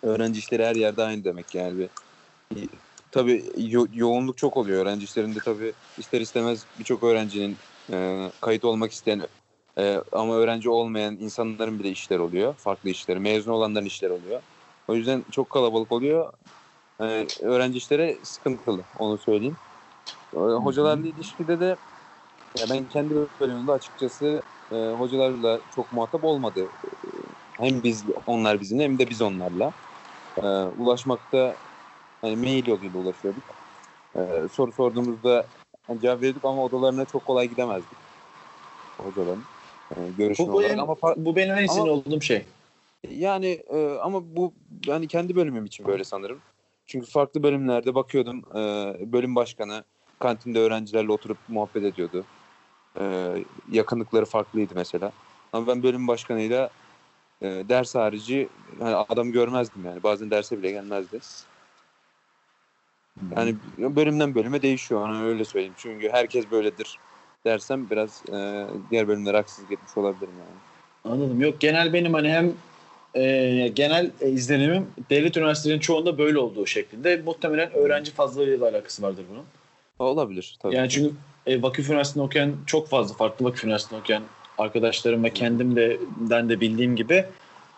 Öğrenci 0.03 0.39
işleri 0.39 0.65
her 0.65 0.77
yerde 0.77 1.03
aynı 1.03 1.25
demek 1.25 1.55
yani. 1.55 1.79
Bir, 1.79 1.91
bir- 2.55 2.71
tabii 3.11 3.53
yo- 3.57 3.87
yoğunluk 3.93 4.39
çok 4.39 4.57
oluyor. 4.57 4.83
Öğrenci 4.83 5.05
işlerinde 5.05 5.39
tabii 5.45 5.75
ister 5.97 6.21
istemez 6.21 6.67
birçok 6.79 7.03
öğrencinin 7.05 7.59
e, 7.93 8.33
kayıt 8.41 8.65
olmak 8.65 8.93
isteyen 8.93 9.23
e, 9.79 9.99
ama 10.13 10.37
öğrenci 10.37 10.71
olmayan 10.71 11.17
insanların 11.17 11.79
bile 11.79 11.91
işler 11.91 12.19
oluyor. 12.19 12.57
Farklı 12.59 12.91
işleri. 12.91 13.21
Mezun 13.21 13.53
olanların 13.53 13.87
işleri 13.87 14.13
oluyor. 14.13 14.43
O 14.89 14.95
yüzden 14.95 15.25
çok 15.31 15.51
kalabalık 15.51 15.93
oluyor. 15.93 16.33
Yani 17.01 17.27
öğrenci 17.41 17.79
işleri 17.79 18.21
sıkıntılı 18.25 18.87
onu 18.95 19.19
söyleyeyim. 19.19 19.57
Ee, 20.35 20.39
Hocalarla 20.39 21.09
ilişkide 21.09 21.61
de 21.61 21.77
ya 22.59 22.71
ben 22.71 22.89
kendi 22.89 23.15
bölümümde 23.41 23.73
açıkçası 23.73 24.43
e, 24.73 24.77
hocalarla 24.77 25.63
çok 25.71 25.93
muhatap 25.93 26.25
olmadı. 26.25 26.73
Hem 27.61 27.83
biz 27.83 28.07
onlar 28.27 28.61
bizimle 28.61 28.85
hem 28.85 28.99
de 28.99 29.11
biz 29.11 29.23
onlarla. 29.23 29.75
Ee, 30.37 30.47
ulaşmakta 30.65 31.59
hani 32.21 32.37
mail 32.37 32.67
yoluyla 32.67 32.99
ulaşıyorduk. 32.99 33.57
Ee, 34.17 34.49
soru 34.51 34.73
sorduğumuzda 34.73 35.51
hani 35.87 36.01
cevap 36.01 36.21
veriyorduk 36.21 36.45
ama 36.45 36.65
odalarına 36.65 37.05
çok 37.07 37.25
kolay 37.25 37.49
gidemezdik. 37.49 37.99
Hocaların. 39.01 39.45
Yani 39.97 40.17
görüşme 40.17 40.47
Bu, 40.47 40.53
olarak 40.53 40.71
en- 40.71 40.79
ama 40.79 40.97
bu 41.17 41.37
benim 41.37 41.57
en 41.57 41.67
sinir 41.67 41.89
olduğum 41.89 42.21
şey. 42.21 42.47
yani 43.11 43.47
e, 43.71 43.89
ama 43.89 44.37
bu 44.37 44.53
yani 44.87 45.09
kendi 45.09 45.37
bölümüm 45.37 45.65
için 45.65 45.87
böyle 45.87 46.05
sanırım. 46.05 46.43
Çünkü 46.87 47.07
farklı 47.11 47.43
bölümlerde 47.43 47.95
bakıyordum 47.95 48.45
e, 48.57 49.13
bölüm 49.13 49.37
başkanı 49.37 49.85
kantinde 50.19 50.59
öğrencilerle 50.59 51.13
oturup 51.13 51.39
muhabbet 51.49 51.85
ediyordu. 51.85 52.27
E, 53.01 53.35
yakınlıkları 53.69 54.25
farklıydı 54.25 54.75
mesela. 54.75 55.13
Ama 55.53 55.67
ben 55.67 55.83
bölüm 55.83 56.09
başkanıyla 56.09 56.71
e, 57.43 57.69
ders 57.69 57.95
harici 57.95 58.49
hani 58.79 58.95
adam 58.95 59.33
görmezdim 59.33 59.85
yani. 59.85 60.03
Bazen 60.03 60.31
derse 60.31 60.59
bile 60.59 60.71
gelmezdi. 60.71 61.19
Yani 63.37 63.55
bölümden 63.79 64.35
bölüme 64.35 64.63
değişiyor. 64.63 65.07
Hani 65.07 65.25
öyle 65.25 65.45
söyleyeyim. 65.45 65.75
Çünkü 65.77 66.11
herkes 66.13 66.51
böyledir 66.51 66.99
dersem 67.45 67.91
biraz 67.91 68.23
e, 68.33 68.67
diğer 68.91 69.09
bölümlere 69.09 69.37
haksızlık 69.37 69.73
etmiş 69.73 69.97
olabilirim 69.97 70.35
yani. 70.39 71.15
Anladım. 71.15 71.41
Yok 71.41 71.61
genel 71.61 71.93
benim 71.93 72.15
hani 72.15 72.31
hem 72.31 72.53
e, 73.15 73.69
genel 73.75 74.11
e, 74.21 74.29
izlenimim 74.29 74.87
devlet 75.11 75.37
üniversitelerinin 75.37 75.81
çoğunda 75.81 76.19
böyle 76.19 76.39
olduğu 76.39 76.67
şeklinde. 76.67 77.23
Muhtemelen 77.25 77.73
öğrenci 77.73 78.11
fazlalığıyla 78.11 78.69
alakası 78.69 79.03
vardır 79.03 79.25
bunun. 79.31 79.45
Olabilir 79.99 80.57
tabii. 80.63 80.75
Yani 80.75 80.89
çünkü 80.89 81.15
e, 81.47 81.63
vakıf 81.63 81.91
üniversitesinde 81.91 82.25
okuyan 82.25 82.55
çok 82.67 82.89
fazla 82.89 83.15
farklı 83.15 83.45
vakıf 83.45 83.65
üniversitesinde 83.65 84.01
okuyan 84.01 84.23
arkadaşlarım 84.59 85.25
ve 85.25 85.31
kendimden 85.31 86.49
de 86.49 86.61
bildiğim 86.61 86.97
gibi 86.97 87.25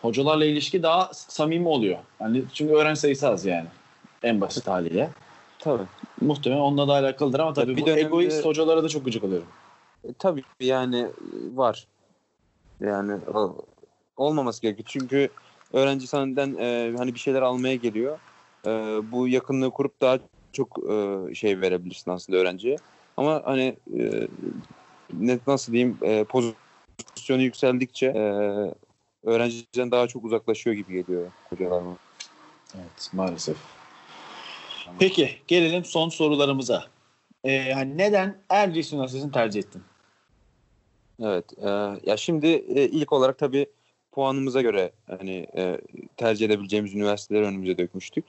hocalarla 0.01 0.45
ilişki 0.45 0.83
daha 0.83 1.09
samimi 1.13 1.67
oluyor. 1.67 1.97
Yani 2.19 2.43
çünkü 2.53 2.73
öğrenci 2.73 2.99
sayısı 2.99 3.29
az 3.29 3.45
yani. 3.45 3.67
En 4.23 4.41
basit 4.41 4.67
haliyle. 4.67 5.09
Tabii. 5.59 5.83
Muhtemelen 6.21 6.61
onunla 6.61 6.87
da 6.87 6.93
alakalıdır 6.93 7.39
ama 7.39 7.53
tabii 7.53 7.75
bir 7.75 7.81
bu 7.81 7.85
dönemde- 7.85 8.01
egoist 8.01 8.45
hocalara 8.45 8.83
da 8.83 8.89
çok 8.89 9.05
gıcık 9.05 9.23
oluyorum. 9.23 9.47
E, 10.03 10.13
tabii 10.19 10.43
yani 10.59 10.99
e, 10.99 11.09
var. 11.55 11.87
Yani 12.81 13.13
olmaması 14.17 14.61
gerekiyor. 14.61 14.87
Çünkü 14.89 15.29
öğrenci 15.73 16.07
senden 16.07 16.55
e, 16.59 16.93
hani 16.97 17.13
bir 17.13 17.19
şeyler 17.19 17.41
almaya 17.41 17.75
geliyor. 17.75 18.19
E, 18.67 18.71
bu 19.11 19.27
yakınlığı 19.27 19.71
kurup 19.71 20.01
daha 20.01 20.19
çok 20.53 20.79
e, 20.89 21.35
şey 21.35 21.61
verebilirsin 21.61 22.11
aslında 22.11 22.39
öğrenciye. 22.39 22.77
Ama 23.17 23.41
hani 23.45 23.77
e, 23.99 24.27
ne, 25.13 25.39
nasıl 25.47 25.73
diyeyim 25.73 25.97
e, 26.01 26.23
pozisyonu 27.25 27.41
yükseldikçe 27.41 28.05
e, 28.05 28.23
öğrenciden 29.23 29.91
daha 29.91 30.07
çok 30.07 30.25
uzaklaşıyor 30.25 30.75
gibi 30.75 30.93
geliyor 30.93 31.31
hocalar. 31.49 31.83
Evet 32.75 33.09
maalesef. 33.13 33.57
Peki 34.99 35.29
gelelim 35.47 35.85
son 35.85 36.09
sorularımıza. 36.09 36.85
Ee, 37.43 37.71
hani 37.73 37.97
neden 37.97 38.37
Erciyes 38.49 38.93
Üniversitesi'ni 38.93 39.31
tercih 39.31 39.59
ettin? 39.59 39.83
Evet. 41.21 41.45
e, 41.57 41.69
ya 42.05 42.17
şimdi 42.17 42.47
e, 42.47 42.83
ilk 42.87 43.13
olarak 43.13 43.37
tabii 43.37 43.65
puanımıza 44.11 44.61
göre 44.61 44.91
hani 45.07 45.47
e, 45.57 45.81
tercih 46.17 46.45
edebileceğimiz 46.45 46.95
üniversiteleri 46.95 47.45
önümüze 47.45 47.77
dökmüştük. 47.77 48.25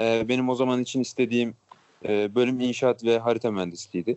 E, 0.00 0.28
benim 0.28 0.48
o 0.48 0.54
zaman 0.54 0.82
için 0.82 1.00
istediğim 1.00 1.54
e, 2.08 2.34
bölüm 2.34 2.60
inşaat 2.60 3.04
ve 3.04 3.18
harita 3.18 3.50
mühendisliğiydi. 3.50 4.16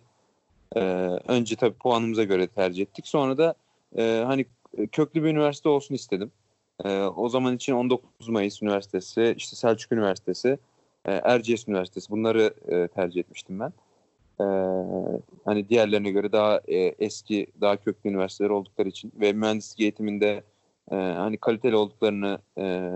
E, 0.76 0.80
önce 1.28 1.56
tabii 1.56 1.78
puanımıza 1.78 2.24
göre 2.24 2.48
tercih 2.48 2.82
ettik. 2.82 3.08
Sonra 3.08 3.38
da 3.38 3.56
e, 3.98 4.24
hani 4.26 4.46
köklü 4.92 5.24
bir 5.24 5.30
üniversite 5.30 5.70
olsun 5.70 5.96
istedim. 5.96 6.32
E, 6.86 7.02
o 7.02 7.30
zaman 7.30 7.56
için 7.56 7.74
19 7.74 8.30
Mayıs 8.30 8.62
Üniversitesi, 8.62 9.36
işte 9.38 9.56
Selçuk 9.56 9.92
Üniversitesi, 9.92 10.58
e, 11.06 11.12
Erciyes 11.12 11.68
Üniversitesi 11.68 12.12
bunları 12.12 12.54
e, 12.68 12.88
tercih 12.88 13.20
etmiştim 13.20 13.60
ben. 13.60 13.74
E, 14.40 14.46
hani 15.46 15.70
diğerlerine 15.70 16.12
göre 16.12 16.32
daha 16.32 16.62
e, 16.68 16.78
eski, 16.78 17.48
daha 17.62 17.78
köklü 17.78 18.10
üniversiteler 18.10 18.50
oldukları 18.50 18.90
için 18.90 19.12
ve 19.20 19.34
mühendislik 19.34 19.80
eğitiminde 19.80 20.44
e, 20.92 20.96
hani 20.96 21.38
kaliteli 21.38 21.76
olduklarını 21.76 22.40
e, 22.58 22.92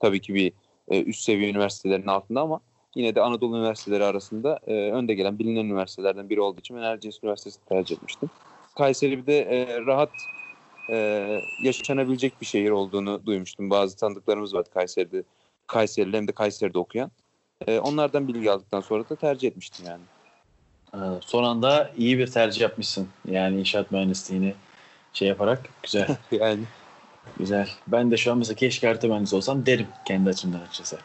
tabii 0.00 0.20
ki 0.20 0.34
bir 0.34 0.52
e, 0.88 1.02
üst 1.02 1.20
seviye 1.20 1.50
üniversitelerin 1.50 2.06
altında 2.06 2.40
ama 2.40 2.60
yine 2.94 3.14
de 3.14 3.20
Anadolu 3.20 3.58
üniversiteleri 3.58 4.04
arasında 4.04 4.60
e, 4.66 4.72
önde 4.72 5.14
gelen 5.14 5.38
bilinen 5.38 5.64
üniversitelerden 5.64 6.30
biri 6.30 6.40
olduğu 6.40 6.60
için 6.60 6.76
ben 6.76 6.82
Erciyes 6.82 7.18
Üniversitesi'ni 7.22 7.64
tercih 7.68 7.96
etmiştim. 7.96 8.30
Kayseri 8.74 9.18
bir 9.18 9.26
de 9.26 9.40
e, 9.40 9.80
rahat 9.86 10.10
e, 10.90 10.96
yaşanabilecek 11.62 12.40
bir 12.40 12.46
şehir 12.46 12.70
olduğunu 12.70 13.26
duymuştum. 13.26 13.70
Bazı 13.70 13.96
tanıdıklarımız 13.96 14.54
var 14.54 14.64
Kayseri'de, 14.74 15.22
Kayseri'de 15.66 16.16
hem 16.16 16.28
de 16.28 16.32
Kayseri'de 16.32 16.78
okuyan. 16.78 17.10
E, 17.66 17.78
onlardan 17.78 18.28
bilgi 18.28 18.50
aldıktan 18.50 18.80
sonra 18.80 19.08
da 19.08 19.16
tercih 19.16 19.48
etmiştim 19.48 19.86
yani. 19.86 20.02
Ee, 20.94 20.98
son 21.20 21.44
anda 21.44 21.90
iyi 21.96 22.18
bir 22.18 22.26
tercih 22.26 22.60
yapmışsın. 22.60 23.08
Yani 23.28 23.60
inşaat 23.60 23.90
mühendisliğini 23.90 24.54
şey 25.12 25.28
yaparak 25.28 25.68
güzel. 25.82 26.08
yani 26.32 26.62
güzel. 27.38 27.68
Ben 27.86 28.10
de 28.10 28.16
şu 28.16 28.32
an 28.32 28.38
mesela 28.38 28.56
keşke 28.56 28.86
harita 28.86 29.08
mühendisi 29.08 29.36
olsam 29.36 29.66
derim 29.66 29.86
kendi 30.04 30.30
açımdan 30.30 30.60
açıkçası. 30.60 30.98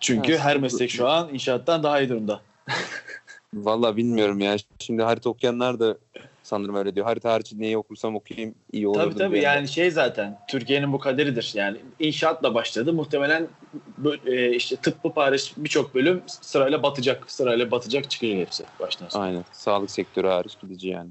Çünkü 0.00 0.32
Evet, 0.32 0.40
her 0.40 0.58
meslek 0.58 0.90
şu 0.90 1.08
an 1.08 1.34
inşaattan 1.34 1.82
daha 1.82 2.00
iyi 2.00 2.08
durumda. 2.08 2.40
Vallahi 3.54 3.96
bilmiyorum 3.96 4.40
ya. 4.40 4.56
Şimdi 4.78 5.02
harita 5.02 5.30
okuyanlar 5.30 5.80
da 5.80 5.98
sanırım 6.42 6.74
öyle 6.74 6.94
diyor. 6.94 7.06
Harita 7.06 7.32
hariç 7.32 7.52
neyi 7.52 7.78
okursam 7.78 8.16
okuyayım 8.16 8.54
iyi 8.72 8.88
olur. 8.88 8.98
Tabii 8.98 9.14
tabii 9.14 9.40
yani 9.40 9.68
şey 9.68 9.90
zaten 9.90 10.38
Türkiye'nin 10.48 10.92
bu 10.92 10.98
kaderidir. 10.98 11.52
Yani 11.54 11.78
inşaatla 11.98 12.54
başladı. 12.54 12.92
Muhtemelen 12.92 13.48
e, 14.26 14.50
işte 14.50 14.76
tıbbı 14.76 15.12
hariç 15.14 15.52
birçok 15.56 15.94
bölüm 15.94 16.22
sırayla 16.26 16.82
batacak. 16.82 17.30
Sırayla 17.30 17.70
batacak 17.70 18.10
çıkacak 18.10 18.38
hepsi 18.38 18.64
baştan 18.80 19.08
sona. 19.08 19.22
Aynen. 19.22 19.44
Sağlık 19.52 19.90
sektörü 19.90 20.28
hariç 20.28 20.60
gidici 20.60 20.88
yani. 20.88 21.10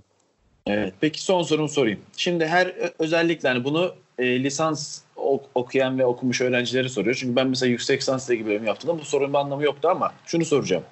Evet. 0.67 0.93
Peki 1.01 1.21
son 1.23 1.43
sorumu 1.43 1.69
sorayım. 1.69 1.99
Şimdi 2.17 2.45
her 2.45 2.73
özellikle 2.99 3.49
hani 3.49 3.63
bunu 3.63 3.93
e, 4.19 4.43
lisans 4.43 5.01
ok- 5.15 5.49
okuyan 5.55 5.99
ve 5.99 6.05
okumuş 6.05 6.41
öğrencileri 6.41 6.89
soruyor. 6.89 7.15
Çünkü 7.15 7.35
ben 7.35 7.47
mesela 7.47 7.69
yüksek 7.69 8.01
lisans 8.01 8.29
gibi 8.29 8.45
bölüm 8.45 8.65
yaptım. 8.65 8.99
Bu 9.01 9.05
sorunun 9.05 9.33
anlamı 9.33 9.63
yoktu 9.63 9.87
ama 9.91 10.13
şunu 10.25 10.45
soracağım. 10.45 10.83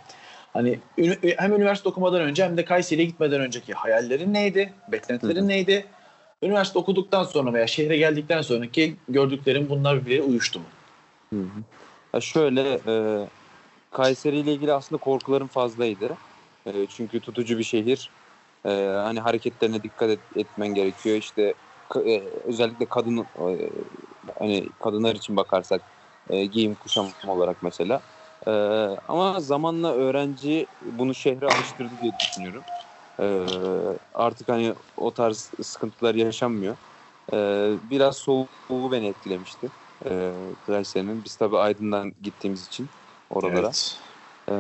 Hani 0.56 0.80
hem 1.38 1.54
üniversite 1.54 1.90
okumadan 1.90 2.22
önce 2.22 2.44
hem 2.44 2.58
de 2.58 2.66
Kayseri'ye 2.66 3.08
gitmeden 3.08 3.42
önceki 3.42 3.74
hayallerin 3.74 4.34
neydi? 4.34 4.74
Beklentilerin 4.92 5.48
neydi? 5.48 5.86
Üniversite 6.44 6.80
okuduktan 6.80 7.24
sonra 7.24 7.54
veya 7.54 7.68
şehre 7.68 7.98
geldikten 7.98 8.42
sonraki 8.42 8.96
gördüklerin 9.10 9.70
bunlar 9.70 10.02
birbirine 10.02 10.22
uyuştu 10.22 10.60
mu? 10.60 10.66
Hı 11.34 11.40
hı. 11.40 11.64
Ya 12.14 12.22
şöyle 12.22 12.62
e, 12.88 12.94
Kayseri 13.92 14.40
ile 14.40 14.54
ilgili 14.54 14.74
aslında 14.74 15.00
korkularım 15.00 15.48
fazlaydı. 15.48 16.18
E, 16.66 16.88
çünkü 16.88 17.22
tutucu 17.22 17.58
bir 17.58 17.64
şehir. 17.64 18.12
E, 18.66 18.70
hani 18.80 19.20
hareketlerine 19.20 19.84
dikkat 19.84 20.10
et- 20.10 20.38
etmen 20.38 20.68
gerekiyor. 20.74 21.16
İşte 21.16 21.54
e, 22.06 22.30
özellikle 22.46 22.90
kadın 22.90 23.18
e, 23.18 23.72
hani 24.40 24.70
kadınlar 24.80 25.16
için 25.16 25.36
bakarsak 25.36 25.82
e, 26.30 26.46
giyim 26.46 26.76
kuşam 26.76 27.08
olarak 27.28 27.62
mesela. 27.62 28.04
E, 28.48 28.52
ama 29.08 29.40
zamanla 29.40 29.94
öğrenci 29.94 30.68
bunu 30.82 31.16
şehre 31.16 31.46
alıştırdı 31.46 32.02
diye 32.02 32.20
düşünüyorum. 32.20 32.66
E, 33.20 33.46
artık 34.14 34.50
hani 34.50 34.74
o 34.98 35.14
tarz 35.14 35.52
sıkıntılar 35.62 36.16
yaşanmıyor. 36.16 36.78
E, 37.34 37.38
biraz 37.82 38.18
soğuğu 38.18 38.92
beni 38.92 39.08
etkilemişti 39.08 39.72
e, 40.10 40.34
Kayseri'nin. 40.66 41.24
Biz 41.24 41.36
tabii 41.36 41.58
Aydın'dan 41.58 42.14
gittiğimiz 42.22 42.66
için 42.66 42.90
oralara. 43.30 43.68
Evet. 43.68 44.00
E, 44.50 44.56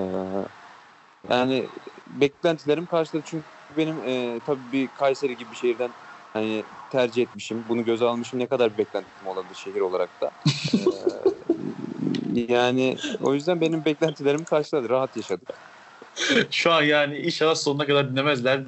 yani 1.33 1.71
beklentilerim 2.07 2.85
karşıladı 2.85 3.25
çünkü 3.27 3.47
benim 3.69 4.03
e, 4.03 4.41
tabii 4.45 4.71
bir 4.71 4.87
Kayseri 4.87 5.37
gibi 5.37 5.51
bir 5.51 5.55
şehirden 5.55 5.93
hani 6.33 6.65
tercih 6.89 7.23
etmişim. 7.23 7.69
Bunu 7.69 7.85
göze 7.85 8.05
almışım. 8.05 8.39
Ne 8.39 8.47
kadar 8.47 8.73
bir 8.73 8.77
beklentim 8.77 9.27
olabilir 9.27 9.55
şehir 9.55 9.81
olarak 9.81 10.21
da. 10.21 10.31
E, 10.75 11.14
yani 12.49 12.97
o 13.23 13.33
yüzden 13.33 13.61
benim 13.61 13.85
beklentilerimi 13.85 14.45
karşıladı. 14.45 14.89
Rahat 14.89 15.17
yaşadık. 15.17 15.49
Şu 16.51 16.71
an 16.71 16.81
yani 16.81 17.17
inşallah 17.17 17.55
sonuna 17.55 17.85
kadar 17.85 18.11
dinlemezler. 18.11 18.61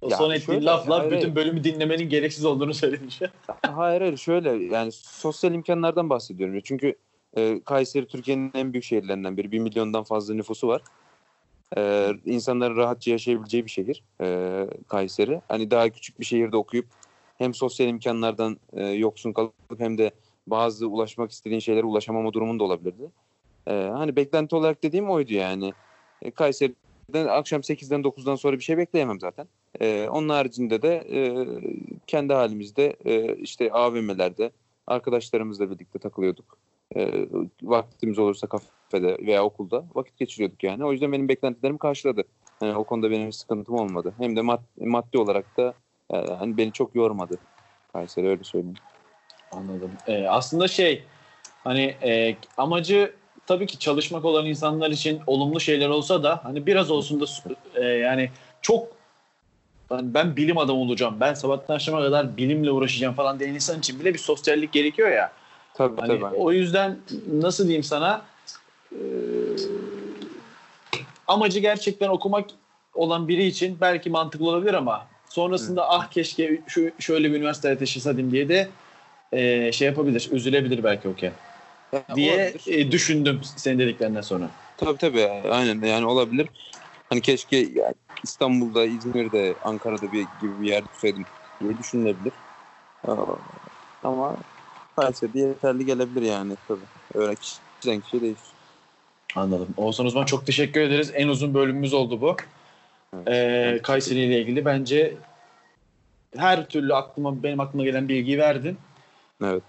O 0.00 0.10
Ya 0.10 0.16
son 0.16 0.30
ettiğin 0.30 0.46
şöyle, 0.46 0.64
lafla 0.64 0.98
hayır, 0.98 1.12
bütün 1.12 1.34
bölümü 1.34 1.64
dinlemenin 1.64 2.08
gereksiz 2.08 2.44
olduğunu 2.44 2.74
söylemiş. 2.74 3.20
Hayır 3.62 4.00
hayır 4.00 4.16
şöyle 4.16 4.50
yani 4.50 4.92
sosyal 4.92 5.54
imkanlardan 5.54 6.10
bahsediyorum. 6.10 6.60
Çünkü 6.64 6.94
e, 7.36 7.60
Kayseri 7.64 8.06
Türkiye'nin 8.06 8.50
en 8.54 8.72
büyük 8.72 8.84
şehirlerinden 8.84 9.36
biri. 9.36 9.52
Bir 9.52 9.58
milyondan 9.58 10.04
fazla 10.04 10.34
nüfusu 10.34 10.68
var. 10.68 10.82
E, 11.76 12.10
insanların 12.24 12.76
rahatça 12.76 13.10
yaşayabileceği 13.10 13.64
bir 13.64 13.70
şehir 13.70 14.02
e, 14.20 14.66
Kayseri. 14.88 15.40
Hani 15.48 15.70
daha 15.70 15.88
küçük 15.88 16.20
bir 16.20 16.24
şehirde 16.24 16.56
okuyup 16.56 16.86
hem 17.38 17.54
sosyal 17.54 17.88
imkanlardan 17.88 18.56
e, 18.72 18.86
yoksun 18.86 19.32
kalıp 19.32 19.52
hem 19.78 19.98
de 19.98 20.10
bazı 20.46 20.86
ulaşmak 20.86 21.30
istediğin 21.30 21.60
şeylere 21.60 21.84
ulaşamama 21.84 22.32
durumunda 22.32 22.64
olabilirdi. 22.64 23.10
E, 23.66 23.72
hani 23.72 24.16
beklenti 24.16 24.56
olarak 24.56 24.82
dediğim 24.82 25.10
oydu 25.10 25.32
yani. 25.34 25.72
E, 26.22 26.30
Kayseri'den 26.30 27.26
akşam 27.26 27.60
8'den 27.60 28.02
9'dan 28.02 28.36
sonra 28.36 28.58
bir 28.58 28.62
şey 28.64 28.78
bekleyemem 28.78 29.20
zaten. 29.20 29.48
Ee, 29.80 30.08
onun 30.10 30.28
haricinde 30.28 30.82
de 30.82 30.94
e, 30.94 31.46
kendi 32.06 32.32
halimizde 32.32 32.96
e, 33.04 33.36
işte 33.36 33.72
AVM'lerde 33.72 34.50
arkadaşlarımızla 34.86 35.70
birlikte 35.70 35.98
takılıyorduk. 35.98 36.58
E, 36.96 37.26
vaktimiz 37.62 38.18
olursa 38.18 38.46
kafede 38.46 39.26
veya 39.26 39.44
okulda 39.44 39.84
vakit 39.94 40.18
geçiriyorduk 40.18 40.64
yani. 40.64 40.84
O 40.84 40.92
yüzden 40.92 41.12
benim 41.12 41.28
beklentilerim 41.28 41.78
karşıladı. 41.78 42.24
Yani 42.62 42.76
o 42.76 42.84
konuda 42.84 43.10
benim 43.10 43.26
bir 43.26 43.32
sıkıntım 43.32 43.74
olmadı. 43.74 44.14
Hem 44.18 44.36
de 44.36 44.40
mad- 44.40 44.86
maddi 44.86 45.18
olarak 45.18 45.56
da 45.56 45.74
e, 46.10 46.16
hani 46.16 46.56
beni 46.56 46.72
çok 46.72 46.94
yormadı. 46.94 47.38
Kayseri 47.92 48.28
öyle 48.28 48.44
söyleyeyim. 48.44 48.76
Anladım. 49.52 49.92
Ee, 50.06 50.26
aslında 50.28 50.68
şey 50.68 51.02
hani 51.64 51.96
e, 52.02 52.36
amacı 52.56 53.12
tabii 53.46 53.66
ki 53.66 53.78
çalışmak 53.78 54.24
olan 54.24 54.46
insanlar 54.46 54.90
için 54.90 55.20
olumlu 55.26 55.60
şeyler 55.60 55.88
olsa 55.88 56.22
da 56.22 56.40
hani 56.44 56.66
biraz 56.66 56.90
olsun 56.90 57.20
da 57.20 57.26
e, 57.74 57.84
yani 57.84 58.30
çok 58.62 58.88
hani 59.88 60.14
ben 60.14 60.36
bilim 60.36 60.58
adamı 60.58 60.80
olacağım. 60.80 61.16
Ben 61.20 61.34
sabahtan 61.34 61.74
akşama 61.74 62.00
kadar 62.00 62.36
bilimle 62.36 62.70
uğraşacağım 62.70 63.14
falan 63.14 63.38
diyen 63.38 63.54
insan 63.54 63.78
için 63.78 64.00
bile 64.00 64.14
bir 64.14 64.18
sosyallik 64.18 64.72
gerekiyor 64.72 65.10
ya. 65.10 65.32
Tabii 65.74 66.00
Hani 66.00 66.20
tabii. 66.20 66.36
o 66.36 66.52
yüzden 66.52 66.98
nasıl 67.32 67.64
diyeyim 67.64 67.84
sana 67.84 68.22
e, 68.92 69.00
amacı 71.26 71.58
gerçekten 71.60 72.08
okumak 72.08 72.50
olan 72.94 73.28
biri 73.28 73.44
için 73.46 73.78
belki 73.80 74.10
mantıklı 74.10 74.48
olabilir 74.48 74.74
ama 74.74 75.06
sonrasında 75.28 75.90
ah 75.90 76.10
keşke 76.10 76.60
şu 76.66 76.90
şöyle 76.98 77.30
bir 77.30 77.36
üniversiteye 77.36 77.78
taşısaydım 77.78 78.32
diye 78.32 78.48
de 78.48 78.68
e, 79.32 79.72
şey 79.72 79.86
yapabilir, 79.86 80.28
üzülebilir 80.32 80.84
belki 80.84 81.08
okey 81.08 81.30
Ya, 81.92 82.04
diye 82.16 82.32
olabilir. 82.32 82.62
e, 82.66 82.92
düşündüm 82.92 83.40
senin 83.44 83.78
dediklerinden 83.78 84.20
sonra. 84.20 84.50
Tabii 84.76 84.98
tabii 84.98 85.24
aynen 85.28 85.82
yani 85.86 86.06
olabilir. 86.06 86.48
Hani 87.10 87.20
keşke 87.22 87.56
ya 87.56 87.94
İstanbul'da, 88.22 88.84
İzmir'de, 88.86 89.58
Ankara'da 89.62 90.12
bir 90.12 90.28
gibi 90.40 90.60
bir 90.60 90.68
yer 90.68 90.84
tutsaydım 90.84 91.26
diye 91.60 91.78
düşünülebilir. 91.78 92.32
Ama 94.02 94.36
Kayseri'de 94.96 95.38
yeterli 95.38 95.86
gelebilir 95.86 96.22
yani 96.22 96.56
tabii. 96.68 96.84
Öyle 97.14 97.34
kişiden 97.34 98.00
kişiye 98.00 98.22
değişir. 98.22 98.54
Anladım. 99.36 99.68
Oğuzhan 99.76 100.06
Uzman 100.06 100.24
çok 100.24 100.46
teşekkür 100.46 100.80
ederiz. 100.80 101.10
En 101.14 101.28
uzun 101.28 101.54
bölümümüz 101.54 101.94
oldu 101.94 102.20
bu. 102.20 102.36
Evet. 103.16 103.28
Ee, 103.28 103.82
Kayseri 103.82 104.18
ile 104.18 104.40
ilgili 104.40 104.64
bence 104.64 105.16
her 106.36 106.68
türlü 106.68 106.94
aklıma 106.94 107.42
benim 107.42 107.60
aklıma 107.60 107.84
gelen 107.84 108.08
bilgiyi 108.08 108.38
verdin. 108.38 108.78
Evet. 109.44 109.62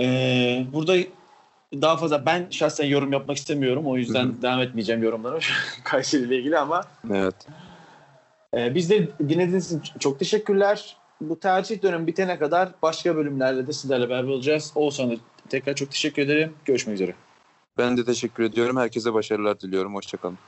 Ee, 0.00 0.66
burada 0.72 0.96
daha 1.74 1.96
fazla 1.96 2.26
ben 2.26 2.46
şahsen 2.50 2.86
yorum 2.86 3.12
yapmak 3.12 3.36
istemiyorum. 3.36 3.86
O 3.86 3.96
yüzden 3.96 4.26
Hı 4.26 4.42
devam 4.42 4.60
etmeyeceğim 4.60 5.02
yorumlarım 5.02 5.40
Kayseri 5.84 6.22
ile 6.22 6.38
ilgili 6.38 6.58
ama 6.58 6.84
Evet. 7.12 7.34
e, 8.56 8.74
biz 8.74 8.90
de 8.90 9.08
dinlediğiniz 9.28 9.72
için 9.72 9.98
çok 9.98 10.18
teşekkürler. 10.18 10.96
Bu 11.20 11.40
tercih 11.40 11.82
dönemi 11.82 12.06
bitene 12.06 12.38
kadar 12.38 12.68
başka 12.82 13.16
bölümlerle 13.16 13.66
de 13.66 13.72
sizlerle 13.72 14.08
beraber 14.08 14.28
olacağız. 14.28 14.72
Oğuzhan'a 14.74 15.14
tekrar 15.48 15.74
çok 15.74 15.90
teşekkür 15.90 16.22
ederim. 16.22 16.52
Görüşmek 16.64 16.94
üzere. 16.94 17.14
Ben 17.78 17.96
de 17.96 18.04
teşekkür 18.04 18.42
ediyorum. 18.44 18.76
Herkese 18.76 19.14
başarılar 19.14 19.60
diliyorum. 19.60 19.94
Hoşçakalın. 19.94 20.38